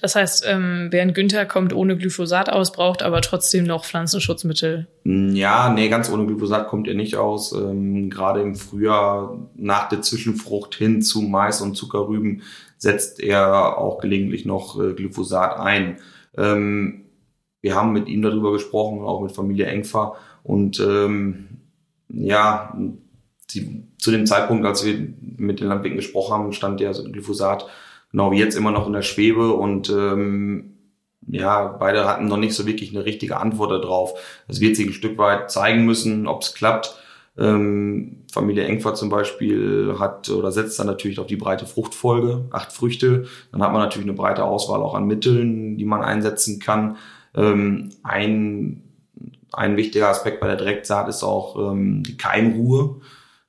Das 0.00 0.14
heißt, 0.14 0.44
ähm, 0.46 0.88
während 0.90 1.14
Günther 1.14 1.44
kommt 1.44 1.72
ohne 1.72 1.96
Glyphosat 1.96 2.50
aus, 2.50 2.72
braucht 2.72 3.02
aber 3.02 3.20
trotzdem 3.20 3.64
noch 3.64 3.84
Pflanzenschutzmittel. 3.84 4.86
Mm, 5.04 5.34
ja, 5.34 5.70
nee, 5.72 5.88
ganz 5.88 6.10
ohne 6.10 6.26
Glyphosat 6.26 6.68
kommt 6.68 6.88
er 6.88 6.94
nicht 6.94 7.16
aus. 7.16 7.52
Ähm, 7.52 8.10
gerade 8.10 8.40
im 8.40 8.54
Frühjahr 8.54 9.48
nach 9.56 9.88
der 9.88 10.02
Zwischenfrucht 10.02 10.74
hin 10.74 11.02
zu 11.02 11.22
Mais 11.22 11.60
und 11.60 11.76
Zuckerrüben 11.76 12.42
setzt 12.78 13.20
er 13.20 13.78
auch 13.78 13.98
gelegentlich 13.98 14.44
noch 14.44 14.80
äh, 14.80 14.92
Glyphosat 14.92 15.58
ein. 15.58 15.98
Ähm, 16.36 17.06
wir 17.60 17.74
haben 17.74 17.92
mit 17.92 18.08
ihm 18.08 18.22
darüber 18.22 18.52
gesprochen, 18.52 19.00
auch 19.00 19.20
mit 19.20 19.32
Familie 19.32 19.66
Engfer. 19.66 20.14
Und 20.44 20.80
ähm, 20.80 21.48
ja, 22.08 22.78
die, 23.50 23.84
zu 23.98 24.10
dem 24.10 24.26
Zeitpunkt, 24.26 24.64
als 24.64 24.84
wir 24.84 24.96
mit 25.20 25.60
den 25.60 25.68
Landwirten 25.68 25.96
gesprochen 25.96 26.32
haben, 26.32 26.52
stand 26.52 26.80
der 26.80 26.92
Glyphosat 26.92 27.66
genau 28.10 28.32
wie 28.32 28.38
jetzt 28.38 28.56
immer 28.56 28.70
noch 28.70 28.86
in 28.86 28.92
der 28.92 29.02
Schwebe 29.02 29.52
und 29.52 29.90
ähm, 29.90 30.74
ja, 31.26 31.66
beide 31.66 32.06
hatten 32.06 32.26
noch 32.26 32.38
nicht 32.38 32.54
so 32.54 32.66
wirklich 32.66 32.94
eine 32.94 33.04
richtige 33.04 33.36
Antwort 33.36 33.70
darauf. 33.70 34.18
Es 34.48 34.60
wird 34.60 34.76
sich 34.76 34.86
ein 34.86 34.92
Stück 34.92 35.18
weit 35.18 35.50
zeigen 35.50 35.84
müssen, 35.84 36.26
ob 36.26 36.42
es 36.42 36.54
klappt. 36.54 36.96
Ähm, 37.36 38.24
Familie 38.32 38.64
Engfer 38.64 38.94
zum 38.94 39.10
Beispiel 39.10 39.96
hat 39.98 40.28
oder 40.30 40.50
setzt 40.50 40.78
dann 40.78 40.86
natürlich 40.86 41.20
auf 41.20 41.26
die 41.26 41.36
breite 41.36 41.66
Fruchtfolge, 41.66 42.46
acht 42.50 42.72
Früchte. 42.72 43.26
Dann 43.52 43.62
hat 43.62 43.72
man 43.72 43.82
natürlich 43.82 44.08
eine 44.08 44.16
breite 44.16 44.44
Auswahl 44.44 44.80
auch 44.80 44.94
an 44.94 45.06
Mitteln, 45.06 45.76
die 45.76 45.84
man 45.84 46.02
einsetzen 46.02 46.60
kann. 46.60 46.96
Ähm, 47.34 47.90
ein 48.02 48.82
ein 49.52 49.76
wichtiger 49.76 50.08
Aspekt 50.08 50.40
bei 50.40 50.46
der 50.46 50.56
Direktsaat 50.56 51.08
ist 51.08 51.22
auch 51.22 51.72
ähm, 51.72 52.02
die 52.02 52.16
Keimruhe. 52.16 53.00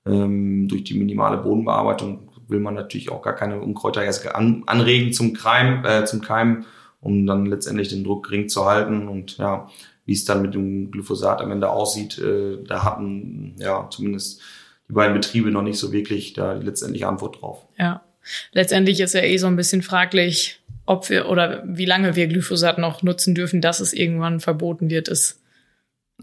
Ähm, 0.05 0.67
durch 0.69 0.85
die 0.85 0.97
minimale 0.97 1.37
Bodenbearbeitung 1.37 2.28
will 2.49 2.59
man 2.59 2.73
natürlich 2.73 3.11
auch 3.11 3.21
gar 3.21 3.35
keine 3.35 3.59
Unkräuter 3.59 4.03
erst 4.03 4.27
an, 4.33 4.63
anregen 4.65 5.13
zum 5.13 5.33
Keim, 5.33 5.85
äh, 5.85 6.05
zum 6.05 6.21
Keim, 6.21 6.65
um 7.01 7.25
dann 7.25 7.45
letztendlich 7.45 7.89
den 7.89 8.03
Druck 8.03 8.27
gering 8.27 8.49
zu 8.49 8.65
halten. 8.65 9.07
Und 9.07 9.37
ja, 9.37 9.69
wie 10.05 10.13
es 10.13 10.25
dann 10.25 10.41
mit 10.41 10.53
dem 10.53 10.91
Glyphosat 10.91 11.41
am 11.41 11.51
Ende 11.51 11.69
aussieht, 11.69 12.17
äh, 12.19 12.63
da 12.65 12.83
hatten 12.83 13.55
ja 13.57 13.87
zumindest 13.89 14.41
die 14.87 14.93
beiden 14.93 15.13
Betriebe 15.13 15.51
noch 15.51 15.61
nicht 15.61 15.77
so 15.77 15.91
wirklich 15.91 16.33
da 16.33 16.55
die 16.55 16.65
letztendliche 16.65 17.07
Antwort 17.07 17.41
drauf. 17.41 17.67
Ja, 17.77 18.03
letztendlich 18.51 18.99
ist 18.99 19.13
ja 19.13 19.21
eh 19.21 19.37
so 19.37 19.47
ein 19.47 19.55
bisschen 19.55 19.81
fraglich, 19.81 20.61
ob 20.85 21.09
wir 21.09 21.29
oder 21.29 21.63
wie 21.65 21.85
lange 21.85 22.15
wir 22.15 22.27
Glyphosat 22.27 22.79
noch 22.79 23.03
nutzen 23.03 23.35
dürfen, 23.35 23.61
dass 23.61 23.79
es 23.79 23.93
irgendwann 23.93 24.39
verboten 24.39 24.89
wird, 24.89 25.07
ist 25.07 25.39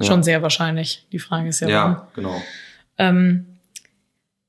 ja. 0.01 0.07
schon 0.07 0.25
sehr 0.25 0.43
wahrscheinlich. 0.43 1.07
Die 1.13 1.21
Frage 1.21 1.49
ist 1.49 1.61
ja, 1.61 1.69
ja, 1.69 1.85
wann. 1.85 2.09
genau. 2.15 2.43
Ähm, 2.99 3.47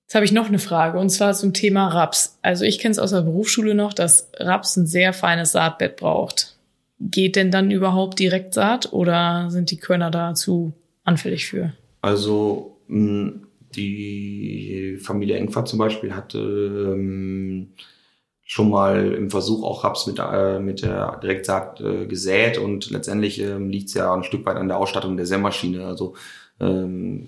Jetzt 0.07 0.15
habe 0.15 0.23
ich 0.23 0.31
noch 0.31 0.47
eine 0.47 0.57
Frage 0.57 0.99
und 0.99 1.09
zwar 1.09 1.33
zum 1.33 1.51
Thema 1.51 1.89
Raps. 1.89 2.39
Also 2.41 2.63
ich 2.63 2.79
kenne 2.79 2.93
es 2.93 2.99
aus 2.99 3.11
der 3.11 3.23
Berufsschule 3.23 3.75
noch, 3.75 3.91
dass 3.91 4.31
Raps 4.37 4.77
ein 4.77 4.87
sehr 4.87 5.11
feines 5.11 5.51
Saatbett 5.51 5.97
braucht. 5.97 6.55
Geht 7.01 7.35
denn 7.35 7.51
dann 7.51 7.71
überhaupt 7.71 8.17
Direktsaat 8.17 8.93
oder 8.93 9.47
sind 9.49 9.69
die 9.69 9.75
Körner 9.75 10.09
da 10.09 10.33
zu 10.33 10.71
anfällig 11.03 11.47
für? 11.47 11.73
Also 11.99 12.77
die 12.87 14.97
Familie 15.03 15.39
Engfahrt 15.39 15.67
zum 15.67 15.79
Beispiel 15.79 16.15
hatte 16.15 16.39
ähm, 16.39 17.73
schon 18.45 18.69
mal 18.69 19.11
im 19.11 19.29
Versuch 19.29 19.61
auch 19.61 19.83
Raps 19.83 20.07
mit, 20.07 20.19
äh, 20.19 20.61
mit 20.61 20.83
der 20.83 21.19
Direktsaat 21.21 21.81
äh, 21.81 22.05
gesät 22.05 22.57
und 22.57 22.91
letztendlich 22.91 23.41
ähm, 23.41 23.69
liegt 23.69 23.89
es 23.89 23.95
ja 23.95 24.13
ein 24.13 24.23
Stück 24.23 24.45
weit 24.45 24.55
an 24.55 24.69
der 24.69 24.77
Ausstattung 24.77 25.17
der 25.17 25.25
Sämaschine. 25.25 25.85
Also 25.85 26.15
ähm, 26.61 27.27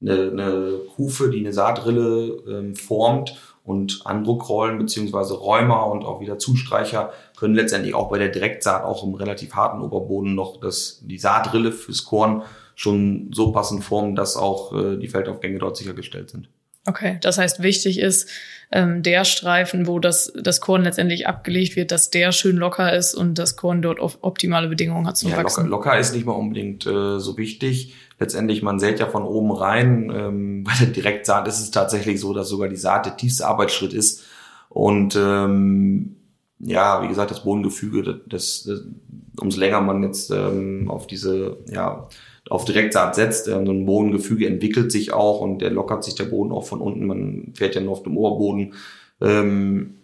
eine, 0.00 0.30
eine 0.30 0.80
Hufe, 0.96 1.30
die 1.30 1.40
eine 1.40 1.52
Saatrille 1.52 2.42
ähm, 2.48 2.74
formt 2.74 3.36
und 3.64 4.00
Andruckrollen 4.04 4.78
beziehungsweise 4.78 5.34
Räumer 5.34 5.86
und 5.86 6.04
auch 6.04 6.20
wieder 6.20 6.38
Zustreicher 6.38 7.12
können 7.38 7.54
letztendlich 7.54 7.94
auch 7.94 8.08
bei 8.08 8.18
der 8.18 8.28
Direktsaat 8.28 8.84
auch 8.84 9.04
im 9.04 9.14
relativ 9.14 9.54
harten 9.54 9.80
Oberboden 9.82 10.34
noch 10.34 10.60
das, 10.60 11.02
die 11.04 11.18
Saatrille 11.18 11.72
fürs 11.72 12.04
Korn 12.04 12.42
schon 12.74 13.30
so 13.34 13.52
passend 13.52 13.84
formen, 13.84 14.16
dass 14.16 14.36
auch 14.36 14.72
äh, 14.74 14.96
die 14.96 15.08
Feldaufgänge 15.08 15.58
dort 15.58 15.76
sichergestellt 15.76 16.30
sind. 16.30 16.48
Okay, 16.86 17.18
das 17.20 17.36
heißt, 17.36 17.62
wichtig 17.62 18.00
ist 18.00 18.30
ähm, 18.72 19.02
der 19.02 19.26
Streifen, 19.26 19.86
wo 19.86 19.98
das, 19.98 20.32
das 20.34 20.62
Korn 20.62 20.82
letztendlich 20.82 21.26
abgelegt 21.26 21.76
wird, 21.76 21.92
dass 21.92 22.08
der 22.08 22.32
schön 22.32 22.56
locker 22.56 22.94
ist 22.94 23.14
und 23.14 23.34
das 23.34 23.56
Korn 23.56 23.82
dort 23.82 24.00
optimale 24.00 24.68
Bedingungen 24.68 25.06
hat 25.06 25.18
zum 25.18 25.30
ja, 25.30 25.36
Wachsen. 25.36 25.66
Locker, 25.66 25.90
locker 25.90 25.98
ist 25.98 26.14
nicht 26.14 26.24
mal 26.24 26.32
unbedingt 26.32 26.86
äh, 26.86 27.18
so 27.18 27.36
wichtig. 27.36 27.94
Letztendlich, 28.20 28.62
man 28.62 28.78
sät 28.78 29.00
ja 29.00 29.06
von 29.06 29.24
oben 29.24 29.50
rein. 29.50 30.12
Ähm, 30.14 30.64
bei 30.64 30.72
der 30.78 30.88
Direktsaat 30.88 31.48
ist 31.48 31.60
es 31.60 31.70
tatsächlich 31.70 32.20
so, 32.20 32.32
dass 32.32 32.48
sogar 32.48 32.68
die 32.68 32.76
Saat 32.76 33.06
der 33.06 33.16
tiefste 33.16 33.46
Arbeitsschritt 33.46 33.94
ist. 33.94 34.22
Und 34.68 35.16
ähm, 35.16 36.16
ja, 36.60 37.02
wie 37.02 37.08
gesagt, 37.08 37.30
das 37.30 37.42
Bodengefüge, 37.42 38.20
das, 38.28 38.64
das 38.64 38.84
umso 39.40 39.58
länger 39.58 39.80
man 39.80 40.02
jetzt 40.02 40.30
ähm, 40.30 40.90
auf 40.90 41.06
diese, 41.06 41.56
ja, 41.72 42.08
auf 42.50 42.64
Direktsaat 42.64 43.14
setzt, 43.14 43.48
ähm, 43.48 43.64
so 43.64 43.72
ein 43.72 43.86
Bodengefüge 43.86 44.46
entwickelt 44.46 44.92
sich 44.92 45.12
auch 45.12 45.40
und 45.40 45.60
der 45.60 45.70
lockert 45.70 46.04
sich 46.04 46.14
der 46.14 46.24
Boden 46.24 46.52
auch 46.52 46.64
von 46.64 46.80
unten. 46.80 47.06
Man 47.06 47.52
fährt 47.54 47.74
ja 47.74 47.80
nur 47.80 47.92
auf 47.92 48.02
dem 48.02 48.16
Oberboden. 48.16 48.74
Ähm, 49.20 49.94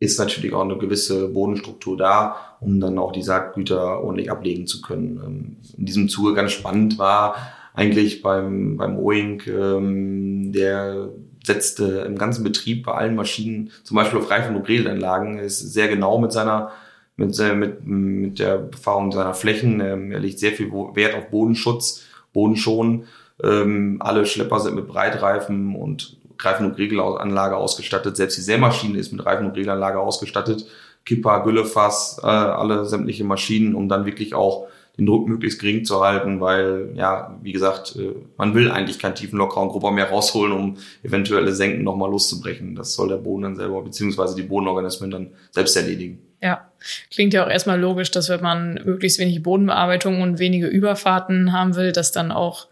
ist 0.00 0.18
natürlich 0.18 0.52
auch 0.52 0.62
eine 0.62 0.78
gewisse 0.78 1.28
Bodenstruktur 1.28 1.96
da, 1.96 2.36
um 2.60 2.80
dann 2.80 2.98
auch 2.98 3.12
die 3.12 3.22
Saatgüter 3.22 4.02
ordentlich 4.02 4.30
ablegen 4.30 4.66
zu 4.66 4.80
können. 4.80 5.20
Ähm, 5.24 5.56
in 5.76 5.86
diesem 5.86 6.08
Zuge 6.08 6.34
ganz 6.34 6.52
spannend 6.52 6.98
war 6.98 7.36
eigentlich 7.74 8.22
beim, 8.22 8.76
beim 8.76 8.98
Oing, 8.98 9.42
ähm, 9.46 10.52
der 10.52 11.10
setzte 11.44 12.04
im 12.06 12.18
ganzen 12.18 12.44
Betrieb 12.44 12.84
bei 12.84 12.92
allen 12.92 13.16
Maschinen, 13.16 13.70
zum 13.84 13.96
Beispiel 13.96 14.18
auf 14.18 14.30
Reifen- 14.30 14.56
und 14.56 14.66
Grillanlagen, 14.66 15.38
ist 15.38 15.60
sehr 15.60 15.88
genau 15.88 16.18
mit 16.18 16.32
seiner 16.32 16.72
mit, 17.16 17.36
mit, 17.56 17.86
mit 17.86 18.38
der 18.38 18.58
Befahrung 18.58 19.10
seiner 19.10 19.34
Flächen. 19.34 19.80
Ähm, 19.80 20.12
er 20.12 20.20
legt 20.20 20.38
sehr 20.38 20.52
viel 20.52 20.70
Wert 20.70 21.16
auf 21.16 21.30
Bodenschutz, 21.30 22.04
Bodenschonen. 22.32 23.06
Ähm, 23.42 23.96
alle 24.00 24.24
Schlepper 24.26 24.60
sind 24.60 24.76
mit 24.76 24.86
Breitreifen 24.86 25.74
und 25.74 26.17
Reifen- 26.38 26.66
und 26.66 26.78
Regelanlage 26.78 27.56
ausgestattet. 27.56 28.16
Selbst 28.16 28.36
die 28.36 28.42
Sämaschine 28.42 28.98
ist 28.98 29.12
mit 29.12 29.24
Reifen- 29.24 29.46
und 29.46 29.56
Regelanlage 29.56 30.00
ausgestattet. 30.00 30.66
Kipper, 31.04 31.42
Güllefass, 31.42 32.20
äh, 32.22 32.26
alle 32.26 32.84
sämtliche 32.84 33.24
Maschinen, 33.24 33.74
um 33.74 33.88
dann 33.88 34.04
wirklich 34.04 34.34
auch 34.34 34.68
den 34.98 35.06
Druck 35.06 35.28
möglichst 35.28 35.60
gering 35.60 35.84
zu 35.84 36.00
halten, 36.00 36.40
weil, 36.40 36.90
ja, 36.94 37.38
wie 37.40 37.52
gesagt, 37.52 37.94
äh, 37.96 38.14
man 38.36 38.54
will 38.54 38.70
eigentlich 38.70 38.98
keinen 38.98 39.14
tiefen 39.14 39.38
lockeren 39.38 39.94
mehr 39.94 40.10
rausholen, 40.10 40.52
um 40.52 40.76
eventuelle 41.04 41.52
Senken 41.52 41.84
nochmal 41.84 42.10
loszubrechen. 42.10 42.74
Das 42.74 42.94
soll 42.94 43.08
der 43.08 43.16
Boden 43.16 43.42
dann 43.42 43.56
selber, 43.56 43.80
beziehungsweise 43.82 44.34
die 44.34 44.42
Bodenorganismen 44.42 45.10
dann 45.10 45.30
selbst 45.52 45.76
erledigen. 45.76 46.20
Ja, 46.42 46.68
klingt 47.12 47.32
ja 47.32 47.44
auch 47.44 47.50
erstmal 47.50 47.80
logisch, 47.80 48.10
dass 48.10 48.28
wenn 48.28 48.42
man 48.42 48.80
möglichst 48.84 49.18
wenig 49.18 49.42
Bodenbearbeitung 49.42 50.20
und 50.20 50.38
wenige 50.38 50.66
Überfahrten 50.66 51.52
haben 51.52 51.76
will, 51.76 51.92
dass 51.92 52.12
dann 52.12 52.32
auch 52.32 52.66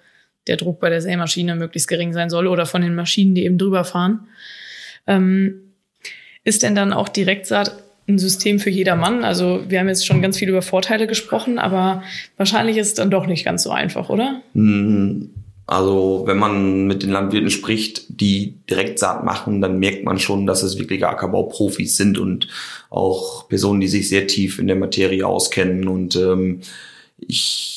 der 0.47 0.57
Druck 0.57 0.81
bei 0.81 0.91
der 0.91 1.01
Sämaschine 1.01 1.55
möglichst 1.55 1.89
gering 1.89 2.13
sein 2.13 2.31
soll 2.31 2.47
oder 2.47 2.67
von 2.67 2.83
den 2.83 2.95
Maschinen, 2.95 3.35
die 3.35 3.45
eben 3.45 3.59
drüber 3.59 3.85
fahren. 3.85 4.29
Ähm, 5.07 5.73
ist 6.45 6.63
denn 6.63 6.75
dann 6.75 6.93
auch 6.93 7.09
Direktsaat 7.09 7.83
ein 8.09 8.19
System 8.19 8.59
für 8.61 8.71
jedermann? 8.71 9.25
Also 9.25 9.65
wir 9.69 9.81
haben 9.81 9.89
jetzt 9.89 10.07
schon 10.07 10.23
ganz 10.23 10.39
viel 10.39 10.49
über 10.49 10.63
Vorteile 10.63 11.07
gesprochen, 11.07 11.59
aber 11.59 12.03
wahrscheinlich 12.37 12.77
ist 12.77 12.89
es 12.89 12.95
dann 12.95 13.11
doch 13.11 13.27
nicht 13.27 13.45
ganz 13.45 13.65
so 13.65 13.71
einfach, 13.71 14.09
oder? 14.09 14.43
Hm, 14.55 15.31
also 15.67 16.23
wenn 16.27 16.39
man 16.39 16.87
mit 16.87 17.03
den 17.03 17.11
Landwirten 17.11 17.51
spricht, 17.51 18.21
die 18.21 18.55
Direktsaat 18.71 19.25
machen, 19.25 19.61
dann 19.61 19.81
merkt 19.81 20.05
man 20.05 20.21
schon, 20.21 20.47
dass 20.47 20.63
es 20.63 20.79
wirkliche 20.79 21.09
Ackerbauprofis 21.09 21.97
sind 21.97 22.19
und 22.19 22.47
auch 22.89 23.49
Personen, 23.49 23.81
die 23.81 23.89
sich 23.89 24.09
sehr 24.09 24.29
tief 24.29 24.61
in 24.61 24.69
der 24.69 24.77
Materie 24.77 25.27
auskennen. 25.27 25.89
Und 25.89 26.15
ähm, 26.15 26.61
ich 27.19 27.76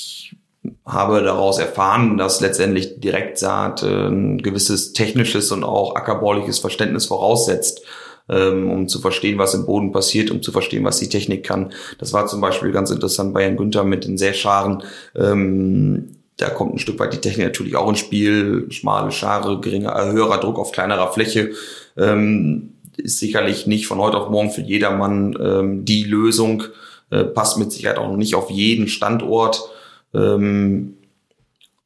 habe 0.91 1.21
daraus 1.21 1.59
erfahren, 1.59 2.17
dass 2.17 2.41
letztendlich 2.41 2.99
Direktsaat 2.99 3.83
äh, 3.83 4.07
ein 4.07 4.39
gewisses 4.39 4.93
technisches 4.93 5.51
und 5.51 5.63
auch 5.63 5.95
ackerbauliches 5.95 6.59
Verständnis 6.59 7.05
voraussetzt 7.05 7.81
ähm, 8.29 8.69
um 8.69 8.87
zu 8.87 8.99
verstehen, 8.99 9.37
was 9.37 9.55
im 9.55 9.65
Boden 9.65 9.91
passiert, 9.91 10.29
um 10.31 10.41
zu 10.41 10.51
verstehen, 10.51 10.83
was 10.83 10.99
die 10.99 11.09
Technik 11.09 11.43
kann. 11.43 11.73
Das 11.97 12.13
war 12.13 12.27
zum 12.27 12.41
Beispiel 12.41 12.71
ganz 12.71 12.91
interessant 12.91 13.33
bei 13.33 13.43
Herrn 13.43 13.57
Günther 13.57 13.83
mit 13.83 14.05
den 14.05 14.17
Säscharen. 14.17 14.83
Ähm, 15.15 16.15
da 16.37 16.49
kommt 16.49 16.75
ein 16.75 16.79
Stück 16.79 16.99
weit 16.99 17.13
die 17.13 17.17
Technik 17.17 17.47
natürlich 17.47 17.75
auch 17.75 17.89
ins 17.89 17.99
Spiel. 17.99 18.67
Schmale 18.69 19.11
Schare, 19.11 19.59
geringer, 19.59 19.95
äh, 19.95 20.11
höherer 20.11 20.39
Druck 20.39 20.59
auf 20.59 20.71
kleinerer 20.71 21.11
Fläche. 21.11 21.51
Ähm, 21.97 22.73
ist 22.97 23.19
sicherlich 23.19 23.65
nicht 23.65 23.87
von 23.87 23.97
heute 23.97 24.17
auf 24.17 24.29
morgen 24.29 24.51
für 24.51 24.61
jedermann 24.61 25.85
die 25.85 26.03
Lösung. 26.03 26.63
Äh, 27.11 27.23
passt 27.23 27.57
mit 27.57 27.71
Sicherheit 27.71 27.97
auch 27.97 28.09
noch 28.09 28.17
nicht 28.17 28.35
auf 28.35 28.51
jeden 28.51 28.87
Standort. 28.87 29.69
Ähm, 30.13 30.95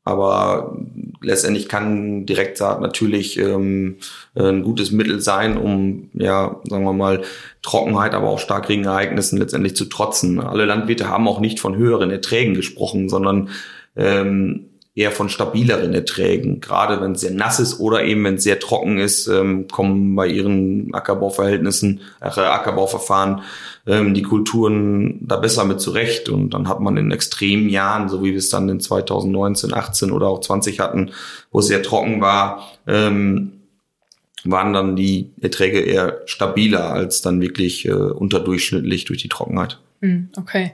aber 0.06 0.78
letztendlich 1.22 1.70
kann 1.70 2.26
Direktsaat 2.26 2.82
natürlich 2.82 3.40
ähm, 3.40 3.98
ein 4.36 4.64
gutes 4.64 4.92
Mittel 4.92 5.22
sein, 5.22 5.58
um, 5.58 6.10
ja, 6.14 6.60
sagen 6.66 6.84
wir 6.84 6.94
mal, 6.94 7.22
Trockenheit, 7.62 8.14
aber 8.14 8.28
auch 8.28 8.40
Starkregenereignissen 8.40 9.40
letztendlich 9.40 9.78
zu 9.78 9.86
trotzen. 9.86 10.42
Alle 10.42 10.66
Landwirte 10.66 11.08
haben 11.08 11.28
auch 11.28 11.40
nicht 11.40 11.62
von 11.62 11.78
höheren 11.78 12.12
Erträgen 12.12 12.54
gesprochen, 12.54 13.08
sondern 13.08 13.50
ähm, 13.96 14.66
eher 14.96 15.12
von 15.12 15.28
stabileren 15.28 15.94
Erträgen. 15.94 16.60
Gerade 16.60 17.02
wenn 17.02 17.14
es 17.14 17.22
sehr 17.22 17.32
nass 17.32 17.60
ist 17.60 17.80
oder 17.80 18.04
eben 18.04 18.24
wenn 18.24 18.36
es 18.36 18.44
sehr 18.44 18.60
trocken 18.60 19.00
ist, 19.00 19.28
ähm, 19.28 19.68
kommen 19.68 20.16
bei 20.16 20.28
ihren 20.28 20.94
Ackerbauverhältnissen, 20.94 22.02
äh, 22.22 22.26
Ackerbauverfahren 22.26 23.42
ähm, 23.88 24.14
die 24.14 24.22
Kulturen 24.22 25.18
da 25.22 25.38
besser 25.38 25.66
mit 25.66 25.82
zurecht. 25.82 26.30
Und 26.30 26.52
dann 26.54 26.68
hat 26.68 26.80
man 26.80 26.98
in 26.98 27.12
extremen 27.12 27.70
Jahren, 27.70 28.08
so 28.08 28.24
wie 28.24 28.32
wir 28.32 28.38
es 28.38 28.50
dann 28.50 28.70
in 28.70 28.80
2019, 28.80 29.74
18 29.74 30.12
oder 30.12 30.28
auch 30.28 30.42
20 30.42 30.80
hatten, 30.80 31.12
wo 31.52 31.60
es 31.60 31.68
sehr 31.68 31.82
trocken 31.82 32.22
war, 32.22 32.70
ähm, 32.86 33.54
waren 34.44 34.74
dann 34.74 34.96
die 34.96 35.32
Erträge 35.42 35.80
eher 35.80 36.22
stabiler 36.26 36.92
als 36.92 37.22
dann 37.22 37.42
wirklich 37.42 37.88
äh, 37.88 37.94
unterdurchschnittlich 37.94 39.06
durch 39.06 39.22
die 39.22 39.30
Trockenheit. 39.30 39.80
Hm, 40.02 40.30
okay. 40.38 40.74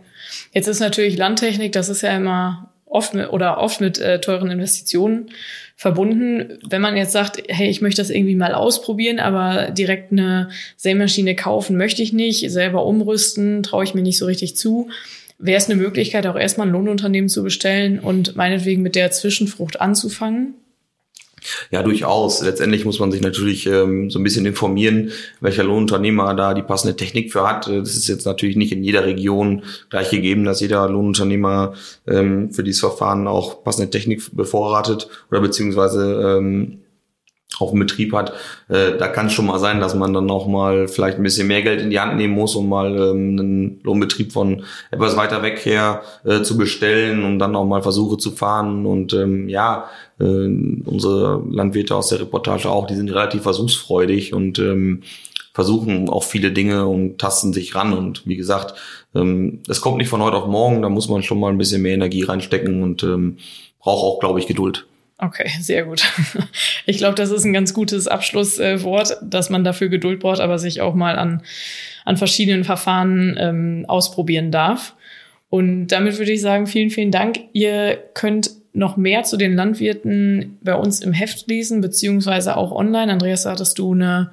Jetzt 0.53 0.67
ist 0.67 0.79
natürlich 0.79 1.17
Landtechnik, 1.17 1.71
das 1.71 1.87
ist 1.87 2.01
ja 2.01 2.17
immer 2.17 2.68
oft 2.89 3.13
mit, 3.13 3.29
oder 3.31 3.59
oft 3.59 3.79
mit 3.79 3.99
äh, 3.99 4.19
teuren 4.19 4.51
Investitionen 4.51 5.29
verbunden. 5.75 6.59
Wenn 6.67 6.81
man 6.81 6.97
jetzt 6.97 7.13
sagt, 7.13 7.41
hey, 7.47 7.69
ich 7.69 7.81
möchte 7.81 8.01
das 8.01 8.09
irgendwie 8.09 8.35
mal 8.35 8.53
ausprobieren, 8.53 9.19
aber 9.19 9.71
direkt 9.71 10.11
eine 10.11 10.49
Sämaschine 10.75 11.35
kaufen 11.35 11.77
möchte 11.77 12.01
ich 12.01 12.11
nicht, 12.11 12.51
selber 12.51 12.85
umrüsten, 12.85 13.63
traue 13.63 13.83
ich 13.83 13.93
mir 13.93 14.01
nicht 14.01 14.17
so 14.17 14.25
richtig 14.25 14.57
zu, 14.57 14.89
wäre 15.37 15.57
es 15.57 15.69
eine 15.69 15.79
Möglichkeit, 15.79 16.27
auch 16.27 16.35
erstmal 16.35 16.67
ein 16.67 16.73
Lohnunternehmen 16.73 17.29
zu 17.29 17.43
bestellen 17.43 17.99
und 17.99 18.35
meinetwegen 18.35 18.81
mit 18.81 18.95
der 18.95 19.11
Zwischenfrucht 19.11 19.79
anzufangen? 19.79 20.55
Ja, 21.71 21.83
durchaus. 21.83 22.41
Letztendlich 22.41 22.85
muss 22.85 22.99
man 22.99 23.11
sich 23.11 23.21
natürlich 23.21 23.65
ähm, 23.65 24.09
so 24.09 24.19
ein 24.19 24.23
bisschen 24.23 24.45
informieren, 24.45 25.11
welcher 25.39 25.63
Lohnunternehmer 25.63 26.33
da 26.33 26.53
die 26.53 26.61
passende 26.61 26.95
Technik 26.95 27.31
für 27.31 27.47
hat. 27.47 27.67
Das 27.67 27.95
ist 27.95 28.07
jetzt 28.07 28.25
natürlich 28.25 28.55
nicht 28.55 28.71
in 28.71 28.83
jeder 28.83 29.05
Region 29.05 29.63
gleich 29.89 30.09
gegeben, 30.09 30.43
dass 30.43 30.61
jeder 30.61 30.87
Lohnunternehmer 30.89 31.73
ähm, 32.07 32.51
für 32.51 32.63
dieses 32.63 32.81
Verfahren 32.81 33.27
auch 33.27 33.63
passende 33.63 33.89
Technik 33.89 34.23
bevorratet 34.31 35.09
oder 35.29 35.41
beziehungsweise 35.41 36.37
ähm, 36.39 36.79
auf 37.57 37.71
dem 37.71 37.79
Betrieb 37.79 38.13
hat, 38.13 38.33
äh, 38.67 38.97
da 38.97 39.07
kann 39.07 39.27
es 39.27 39.33
schon 39.33 39.47
mal 39.47 39.59
sein, 39.59 39.79
dass 39.79 39.95
man 39.95 40.13
dann 40.13 40.29
auch 40.29 40.47
mal 40.47 40.87
vielleicht 40.87 41.17
ein 41.17 41.23
bisschen 41.23 41.47
mehr 41.47 41.61
Geld 41.61 41.81
in 41.81 41.89
die 41.89 41.99
Hand 41.99 42.15
nehmen 42.15 42.33
muss, 42.33 42.55
um 42.55 42.69
mal 42.69 42.95
ähm, 42.95 43.39
einen 43.39 43.79
Lohnbetrieb 43.83 44.31
von 44.31 44.63
etwas 44.91 45.17
weiter 45.17 45.41
weg 45.41 45.65
her 45.65 46.01
äh, 46.23 46.41
zu 46.41 46.57
bestellen 46.57 47.23
und 47.23 47.39
dann 47.39 47.55
auch 47.55 47.65
mal 47.65 47.81
Versuche 47.81 48.17
zu 48.17 48.31
fahren. 48.31 48.85
Und 48.85 49.13
ähm, 49.13 49.49
ja, 49.49 49.89
äh, 50.19 50.23
unsere 50.23 51.43
Landwirte 51.49 51.95
aus 51.95 52.09
der 52.09 52.21
Reportage 52.21 52.69
auch, 52.69 52.87
die 52.87 52.95
sind 52.95 53.09
relativ 53.09 53.43
versuchsfreudig 53.43 54.33
und 54.33 54.59
ähm, 54.59 55.01
versuchen 55.53 56.07
auch 56.07 56.23
viele 56.23 56.51
Dinge 56.51 56.87
und 56.87 57.17
tasten 57.17 57.51
sich 57.51 57.75
ran. 57.75 57.93
Und 57.93 58.25
wie 58.27 58.37
gesagt, 58.37 58.75
ähm, 59.15 59.61
es 59.67 59.81
kommt 59.81 59.97
nicht 59.97 60.09
von 60.09 60.21
heute 60.21 60.37
auf 60.37 60.47
morgen, 60.47 60.81
da 60.81 60.89
muss 60.89 61.09
man 61.09 61.23
schon 61.23 61.39
mal 61.39 61.51
ein 61.51 61.57
bisschen 61.57 61.81
mehr 61.81 61.95
Energie 61.95 62.23
reinstecken 62.23 62.83
und 62.83 63.03
ähm, 63.03 63.37
braucht 63.79 64.03
auch, 64.03 64.19
glaube 64.19 64.39
ich, 64.39 64.47
Geduld. 64.47 64.85
Okay, 65.21 65.49
sehr 65.59 65.83
gut. 65.83 66.01
Ich 66.85 66.97
glaube, 66.97 67.15
das 67.15 67.29
ist 67.29 67.43
ein 67.43 67.53
ganz 67.53 67.73
gutes 67.75 68.07
Abschlusswort, 68.07 69.17
dass 69.21 69.51
man 69.51 69.63
dafür 69.63 69.89
Geduld 69.89 70.21
braucht, 70.21 70.39
aber 70.39 70.57
sich 70.57 70.81
auch 70.81 70.95
mal 70.95 71.19
an, 71.19 71.43
an 72.03 72.17
verschiedenen 72.17 72.63
Verfahren 72.63 73.37
ähm, 73.39 73.85
ausprobieren 73.87 74.51
darf. 74.51 74.95
Und 75.49 75.87
damit 75.87 76.17
würde 76.17 76.31
ich 76.31 76.41
sagen, 76.41 76.65
vielen, 76.65 76.89
vielen 76.89 77.11
Dank. 77.11 77.39
Ihr 77.53 77.99
könnt 78.15 78.51
noch 78.73 78.97
mehr 78.97 79.23
zu 79.23 79.37
den 79.37 79.55
Landwirten 79.55 80.57
bei 80.63 80.73
uns 80.73 81.01
im 81.01 81.13
Heft 81.13 81.47
lesen, 81.47 81.81
beziehungsweise 81.81 82.57
auch 82.57 82.71
online. 82.71 83.11
Andreas, 83.11 83.45
hattest 83.45 83.77
du 83.77 83.93
eine, 83.93 84.31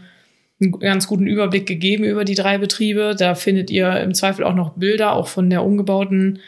einen 0.61 0.79
ganz 0.79 1.07
guten 1.07 1.27
Überblick 1.27 1.66
gegeben 1.66 2.05
über 2.05 2.25
die 2.25 2.37
drei 2.37 2.57
Betriebe. 2.59 3.14
Da 3.18 3.35
findet 3.35 3.70
ihr 3.70 4.01
im 4.01 4.14
Zweifel 4.14 4.44
auch 4.44 4.55
noch 4.55 4.75
Bilder, 4.75 5.12
auch 5.12 5.29
von 5.29 5.51
der 5.51 5.64
umgebauten 5.64 6.38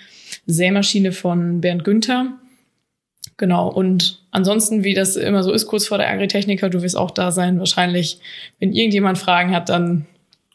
Sämaschine 0.46 1.12
von 1.12 1.60
Bernd 1.60 1.84
Günther. 1.84 2.38
Genau. 3.36 3.68
Und 3.68 4.22
ansonsten, 4.30 4.84
wie 4.84 4.94
das 4.94 5.16
immer 5.16 5.42
so 5.42 5.52
ist, 5.52 5.66
kurz 5.66 5.86
vor 5.86 5.98
der 5.98 6.10
Agritechniker, 6.10 6.70
du 6.70 6.82
wirst 6.82 6.96
auch 6.96 7.10
da 7.10 7.30
sein. 7.30 7.58
Wahrscheinlich, 7.58 8.20
wenn 8.58 8.72
irgendjemand 8.72 9.18
Fragen 9.18 9.54
hat, 9.54 9.68
dann 9.68 10.06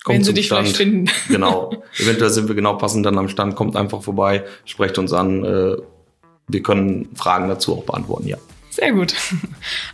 Kommt 0.04 0.16
werden 0.16 0.24
sie 0.26 0.34
dich 0.34 0.48
Stand. 0.48 0.68
vielleicht 0.68 0.78
finden. 0.78 1.06
Genau. 1.30 1.72
Eventuell 1.98 2.30
sind 2.30 2.48
wir 2.48 2.56
genau 2.56 2.76
passend 2.76 3.06
dann 3.06 3.18
am 3.18 3.30
Stand. 3.30 3.56
Kommt 3.56 3.76
einfach 3.76 4.02
vorbei, 4.02 4.44
sprecht 4.66 4.98
uns 4.98 5.14
an. 5.14 5.46
Äh, 5.46 5.78
wir 6.48 6.62
können 6.62 7.10
Fragen 7.16 7.48
dazu 7.48 7.78
auch 7.78 7.84
beantworten, 7.86 8.28
ja. 8.28 8.38
Sehr 8.70 8.92
gut. 8.92 9.14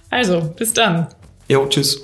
Also, 0.10 0.53
bis 0.58 0.73
dann. 0.73 1.08
Jo, 1.47 1.67
tschüss. 1.67 2.01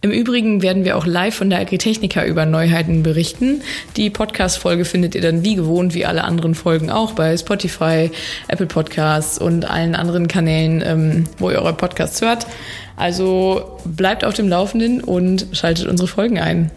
Im 0.00 0.12
Übrigen 0.12 0.62
werden 0.62 0.84
wir 0.84 0.96
auch 0.96 1.06
live 1.06 1.34
von 1.34 1.50
der 1.50 1.58
Agritechnica 1.58 2.24
über 2.24 2.46
Neuheiten 2.46 3.02
berichten. 3.02 3.62
Die 3.96 4.10
Podcast-Folge 4.10 4.84
findet 4.84 5.16
ihr 5.16 5.20
dann 5.20 5.42
wie 5.42 5.56
gewohnt, 5.56 5.92
wie 5.92 6.06
alle 6.06 6.22
anderen 6.22 6.54
Folgen 6.54 6.88
auch 6.88 7.12
bei 7.12 7.36
Spotify, 7.36 8.10
Apple 8.46 8.66
Podcasts 8.66 9.38
und 9.38 9.68
allen 9.68 9.96
anderen 9.96 10.28
Kanälen, 10.28 10.84
ähm, 10.86 11.24
wo 11.38 11.50
ihr 11.50 11.58
eure 11.58 11.74
Podcasts 11.74 12.20
hört. 12.22 12.46
Also 12.94 13.78
bleibt 13.84 14.24
auf 14.24 14.34
dem 14.34 14.48
Laufenden 14.48 15.02
und 15.02 15.46
schaltet 15.50 15.88
unsere 15.88 16.06
Folgen 16.06 16.38
ein. 16.38 16.70